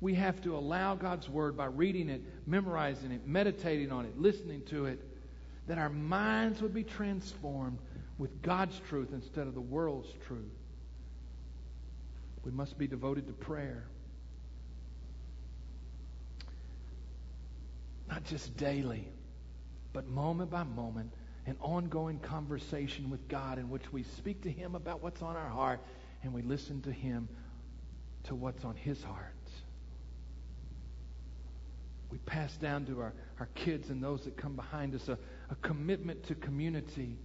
we 0.01 0.15
have 0.15 0.41
to 0.43 0.57
allow 0.57 0.95
God's 0.95 1.29
Word 1.29 1.57
by 1.57 1.67
reading 1.67 2.09
it, 2.09 2.23
memorizing 2.47 3.11
it, 3.11 3.27
meditating 3.27 3.91
on 3.91 4.05
it, 4.05 4.19
listening 4.21 4.63
to 4.67 4.87
it, 4.87 5.01
that 5.67 5.79
our 5.79 5.89
minds 5.89 6.61
would 6.61 6.75
be 6.75 6.83
transformed 6.83 7.79
with 8.19 8.43
God's 8.43 8.79
truth 8.89 9.11
instead 9.13 9.47
of 9.47 9.55
the 9.55 9.61
world's 9.61 10.13
truth. 10.27 10.43
We 12.45 12.51
must 12.51 12.77
be 12.79 12.87
devoted 12.87 13.27
to 13.29 13.33
prayer. 13.33 13.85
Not 18.09 18.25
just 18.25 18.57
daily, 18.57 19.09
but 19.93 20.07
moment 20.09 20.51
by 20.51 20.65
moment, 20.65 21.13
an 21.47 21.57
ongoing 21.61 22.19
conversation 22.19 23.11
with 23.11 23.27
God 23.29 23.59
in 23.59 23.71
which 23.71 23.93
we 23.93 24.03
speak 24.03 24.43
to 24.43 24.51
Him 24.51 24.75
about 24.75 25.03
what's 25.03 25.23
on 25.23 25.37
our 25.37 25.49
heart 25.49 25.81
and 26.23 26.33
we 26.33 26.43
listen 26.43 26.83
to 26.83 26.93
Him 26.93 27.29
to 28.25 28.35
what's 28.35 28.65
on 28.65 28.77
His 28.77 29.03
heart. 29.03 29.35
We 32.11 32.19
pass 32.19 32.55
down 32.59 32.85
to 32.87 33.01
our, 33.01 33.15
our 33.41 33.49
kids 33.55 33.89
and 33.89 34.03
those 34.03 34.25
that 34.25 34.37
come 34.37 34.55
behind 34.55 34.95
us 34.95 35.09
a, 35.09 35.19
a 35.53 35.55
commitment 35.57 36.25
to 36.25 36.35
community. 36.35 37.17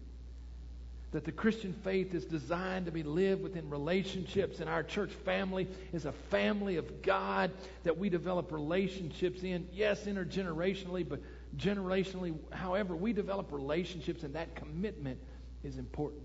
That 1.12 1.24
the 1.24 1.32
Christian 1.32 1.74
faith 1.86 2.14
is 2.14 2.26
designed 2.26 2.86
to 2.86 2.92
be 2.92 3.02
lived 3.02 3.42
within 3.42 3.70
relationships, 3.70 4.60
and 4.60 4.70
our 4.70 4.84
church 4.84 5.12
family 5.24 5.68
is 5.94 6.06
a 6.06 6.12
family 6.12 6.76
of 6.76 7.02
God 7.02 7.52
that 7.84 7.98
we 7.98 8.10
develop 8.10 8.52
relationships 8.52 9.42
in. 9.44 9.68
Yes, 9.72 10.04
intergenerationally, 10.04 11.08
but 11.08 11.22
generationally, 11.56 12.36
however, 12.52 12.94
we 12.96 13.14
develop 13.14 13.54
relationships, 13.54 14.24
and 14.24 14.36
that 14.36 14.54
commitment 14.56 15.18
is 15.64 15.78
important. 15.78 16.24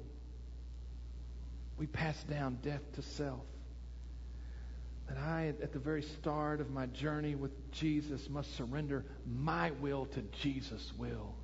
We 1.79 1.87
pass 1.87 2.21
down 2.25 2.59
death 2.63 2.83
to 2.95 3.03
self. 3.03 3.41
That 5.09 5.19
I, 5.19 5.55
at 5.63 5.73
the 5.73 5.79
very 5.79 6.03
start 6.03 6.61
of 6.61 6.71
my 6.71 6.87
journey 6.87 7.37
with 7.37 7.53
Jesus, 7.71 8.29
must 8.29 8.57
surrender 8.57 9.05
my 9.27 9.71
will 9.81 10.07
to 10.07 10.23
Jesus' 10.41 10.93
will. 10.99 11.35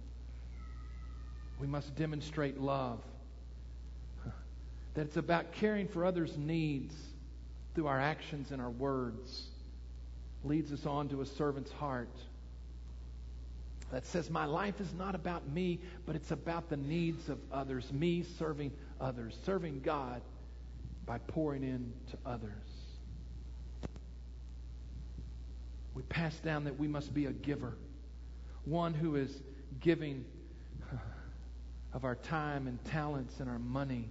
We 1.60 1.66
must 1.66 1.94
demonstrate 1.96 2.60
love. 2.60 3.00
That 4.94 5.02
it's 5.02 5.16
about 5.16 5.52
caring 5.52 5.88
for 5.88 6.04
others' 6.04 6.36
needs 6.36 6.94
through 7.74 7.86
our 7.86 8.00
actions 8.00 8.50
and 8.50 8.60
our 8.60 8.70
words. 8.70 9.46
Leads 10.44 10.72
us 10.72 10.86
on 10.86 11.08
to 11.08 11.20
a 11.20 11.26
servant's 11.26 11.72
heart 11.72 12.08
that 13.90 14.06
says, 14.06 14.30
My 14.30 14.44
life 14.44 14.80
is 14.80 14.92
not 14.94 15.14
about 15.14 15.48
me, 15.48 15.80
but 16.06 16.14
it's 16.16 16.30
about 16.30 16.68
the 16.68 16.76
needs 16.76 17.28
of 17.28 17.38
others, 17.52 17.92
me 17.92 18.24
serving 18.38 18.72
others, 19.00 19.36
serving 19.44 19.80
God 19.80 20.20
by 21.06 21.18
pouring 21.18 21.62
in 21.62 21.92
to 22.10 22.18
others. 22.26 22.52
We 25.94 26.02
pass 26.02 26.36
down 26.40 26.64
that 26.64 26.78
we 26.78 26.86
must 26.86 27.14
be 27.14 27.26
a 27.26 27.32
giver, 27.32 27.74
one 28.64 28.94
who 28.94 29.16
is 29.16 29.42
giving 29.80 30.24
of 31.92 32.04
our 32.04 32.16
time 32.16 32.66
and 32.66 32.82
talents 32.84 33.40
and 33.40 33.48
our 33.48 33.58
money 33.58 34.08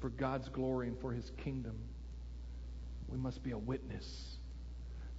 for 0.00 0.10
God's 0.10 0.48
glory 0.48 0.88
and 0.88 0.98
for 1.00 1.12
His 1.12 1.30
kingdom. 1.42 1.76
We 3.08 3.18
must 3.18 3.42
be 3.42 3.52
a 3.52 3.58
witness 3.58 4.36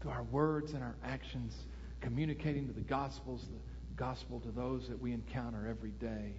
through 0.01 0.11
our 0.11 0.23
words 0.23 0.73
and 0.73 0.83
our 0.83 0.95
actions, 1.03 1.55
communicating 2.01 2.67
to 2.67 2.73
the 2.73 2.81
gospels, 2.81 3.45
the 3.49 3.95
gospel 3.95 4.39
to 4.41 4.51
those 4.51 4.87
that 4.89 5.01
we 5.01 5.11
encounter 5.11 5.67
every 5.67 5.91
day. 5.91 6.33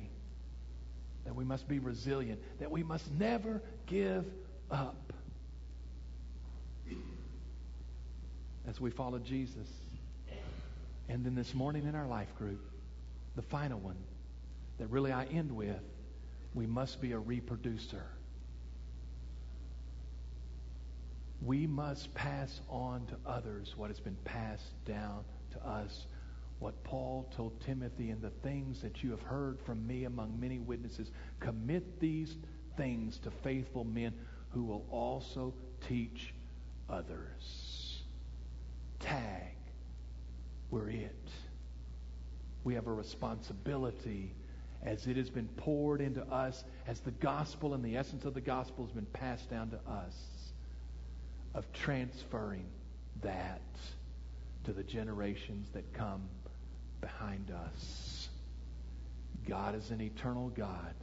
That 1.25 1.35
we 1.35 1.45
must 1.45 1.67
be 1.67 1.81
resilient, 1.81 2.41
that 2.61 2.71
we 2.71 2.85
must 2.85 3.11
never 3.13 3.61
give 3.87 4.25
up 4.71 5.13
as 8.69 8.81
we 8.81 8.91
follow 8.91 9.19
Jesus. 9.19 9.69
And 11.09 11.25
then 11.25 11.35
this 11.35 11.55
morning 11.55 11.87
in 11.87 11.95
our 11.95 12.07
life 12.07 12.35
group, 12.37 12.61
the 13.37 13.43
final 13.43 13.79
one 13.79 13.97
that 14.79 14.89
really 14.89 15.13
I 15.13 15.25
end 15.25 15.55
with, 15.55 15.81
we 16.55 16.67
must 16.67 17.01
be 17.01 17.13
a 17.13 17.19
reproducer. 17.19 18.05
We 21.45 21.67
must 21.67 22.13
pass 22.15 22.61
on 22.69 23.07
to 23.07 23.17
others 23.27 23.75
what 23.77 23.91
has 23.91 24.01
been 24.01 24.17
passed 24.25 24.73
down 24.85 25.25
to 25.53 25.67
us. 25.67 26.07
What 26.59 26.83
Paul 26.83 27.31
told 27.37 27.61
Timothy 27.61 28.11
and 28.11 28.23
the 28.23 28.31
things 28.31 28.81
that 28.81 29.03
you 29.03 29.11
have 29.11 29.23
heard 29.23 29.61
from 29.61 29.87
me 29.87 30.05
among 30.05 30.41
many 30.41 30.59
witnesses, 30.59 31.11
commit 31.39 32.01
these 32.01 32.35
things 32.77 33.19
to 33.19 33.31
faithful 33.31 33.85
men 33.85 34.15
who 34.51 34.65
will 34.65 34.87
also 34.91 35.53
teach 35.87 36.33
others. 36.89 38.01
Tag 39.01 39.56
we're 40.71 40.91
it. 40.91 41.29
We 42.65 42.75
have 42.75 42.87
a 42.87 42.93
responsibility 42.93 44.35
as 44.83 45.07
it 45.07 45.17
has 45.17 45.31
been 45.31 45.49
poured 45.57 46.01
into 46.01 46.23
us, 46.25 46.65
as 46.87 47.01
the 47.01 47.11
gospel 47.13 47.75
and 47.75 47.85
the 47.85 47.97
essence 47.97 48.25
of 48.25 48.35
the 48.35 48.41
gospel 48.41 48.85
has 48.85 48.93
been 48.93 49.07
passed 49.07 49.51
down 49.51 49.71
to 49.71 49.77
us, 49.91 50.15
of 51.55 51.73
transferring 51.73 52.67
that 53.23 53.61
to 54.65 54.73
the 54.73 54.83
generations 54.83 55.69
that 55.73 55.93
come 55.93 56.23
behind 57.01 57.51
us. 57.51 58.29
God 59.49 59.75
is 59.75 59.91
an 59.91 60.01
eternal 60.01 60.49
God. 60.51 60.95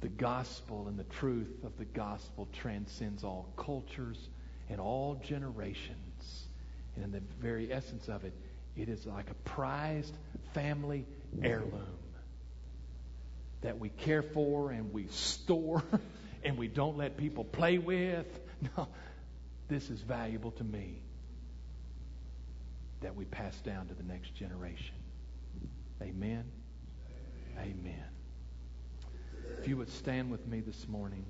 The 0.00 0.08
gospel 0.08 0.88
and 0.88 0.98
the 0.98 1.04
truth 1.04 1.64
of 1.64 1.76
the 1.78 1.84
gospel 1.84 2.48
transcends 2.52 3.24
all 3.24 3.52
cultures 3.56 4.28
and 4.68 4.80
all 4.80 5.14
generations. 5.24 6.05
And 6.96 7.04
in 7.04 7.12
the 7.12 7.20
very 7.40 7.72
essence 7.72 8.08
of 8.08 8.24
it, 8.24 8.32
it 8.76 8.88
is 8.88 9.06
like 9.06 9.30
a 9.30 9.34
prized 9.48 10.16
family 10.52 11.06
heirloom 11.42 11.86
that 13.62 13.78
we 13.78 13.88
care 13.88 14.22
for 14.22 14.70
and 14.70 14.92
we 14.92 15.06
store 15.08 15.82
and 16.44 16.56
we 16.58 16.68
don't 16.68 16.96
let 16.96 17.16
people 17.16 17.44
play 17.44 17.78
with. 17.78 18.26
No, 18.78 18.88
this 19.68 19.90
is 19.90 20.00
valuable 20.00 20.50
to 20.52 20.64
me 20.64 21.02
that 23.02 23.14
we 23.14 23.26
pass 23.26 23.54
down 23.60 23.86
to 23.88 23.94
the 23.94 24.02
next 24.02 24.34
generation. 24.34 24.94
Amen. 26.00 26.44
Amen. 27.58 28.04
If 29.58 29.68
you 29.68 29.76
would 29.76 29.90
stand 29.90 30.30
with 30.30 30.46
me 30.46 30.60
this 30.60 30.88
morning 30.88 31.24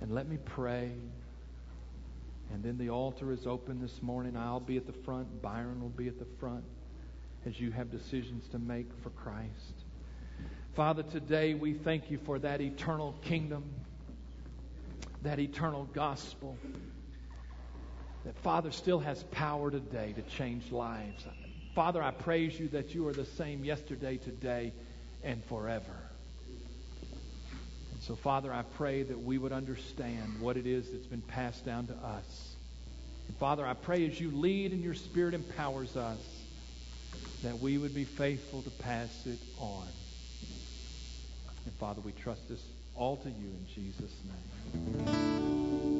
and 0.00 0.10
let 0.14 0.28
me 0.28 0.38
pray. 0.44 0.92
And 2.52 2.62
then 2.62 2.76
the 2.76 2.90
altar 2.90 3.32
is 3.32 3.46
open 3.46 3.80
this 3.80 4.02
morning. 4.02 4.36
I'll 4.36 4.60
be 4.60 4.76
at 4.76 4.86
the 4.86 4.92
front. 4.92 5.40
Byron 5.40 5.80
will 5.80 5.88
be 5.88 6.08
at 6.08 6.18
the 6.18 6.26
front 6.38 6.64
as 7.46 7.58
you 7.58 7.70
have 7.70 7.90
decisions 7.90 8.46
to 8.48 8.58
make 8.58 8.86
for 9.02 9.10
Christ. 9.10 9.84
Father, 10.74 11.02
today 11.02 11.54
we 11.54 11.72
thank 11.72 12.10
you 12.10 12.18
for 12.18 12.38
that 12.38 12.60
eternal 12.60 13.14
kingdom, 13.22 13.64
that 15.22 15.38
eternal 15.38 15.84
gospel. 15.92 16.56
That 18.24 18.36
Father 18.38 18.70
still 18.70 19.00
has 19.00 19.22
power 19.24 19.70
today 19.70 20.12
to 20.12 20.22
change 20.22 20.70
lives. 20.70 21.26
Father, 21.74 22.02
I 22.02 22.10
praise 22.10 22.58
you 22.60 22.68
that 22.68 22.94
you 22.94 23.08
are 23.08 23.12
the 23.12 23.24
same 23.24 23.64
yesterday, 23.64 24.18
today, 24.18 24.72
and 25.24 25.42
forever. 25.46 26.11
So, 28.02 28.16
Father, 28.16 28.52
I 28.52 28.62
pray 28.62 29.04
that 29.04 29.22
we 29.22 29.38
would 29.38 29.52
understand 29.52 30.40
what 30.40 30.56
it 30.56 30.66
is 30.66 30.90
that's 30.90 31.06
been 31.06 31.22
passed 31.22 31.64
down 31.64 31.86
to 31.86 31.94
us. 31.94 32.56
And 33.28 33.36
Father, 33.36 33.64
I 33.64 33.74
pray 33.74 34.04
as 34.06 34.20
you 34.20 34.32
lead 34.32 34.72
and 34.72 34.82
your 34.82 34.94
Spirit 34.94 35.34
empowers 35.34 35.96
us, 35.96 36.18
that 37.44 37.60
we 37.60 37.78
would 37.78 37.94
be 37.94 38.04
faithful 38.04 38.62
to 38.62 38.70
pass 38.70 39.26
it 39.26 39.38
on. 39.58 39.86
And 41.64 41.74
Father, 41.74 42.00
we 42.00 42.10
trust 42.12 42.48
this 42.48 42.62
all 42.96 43.18
to 43.18 43.28
you 43.28 43.34
in 43.34 43.66
Jesus' 43.72 44.14
name. 45.06 45.91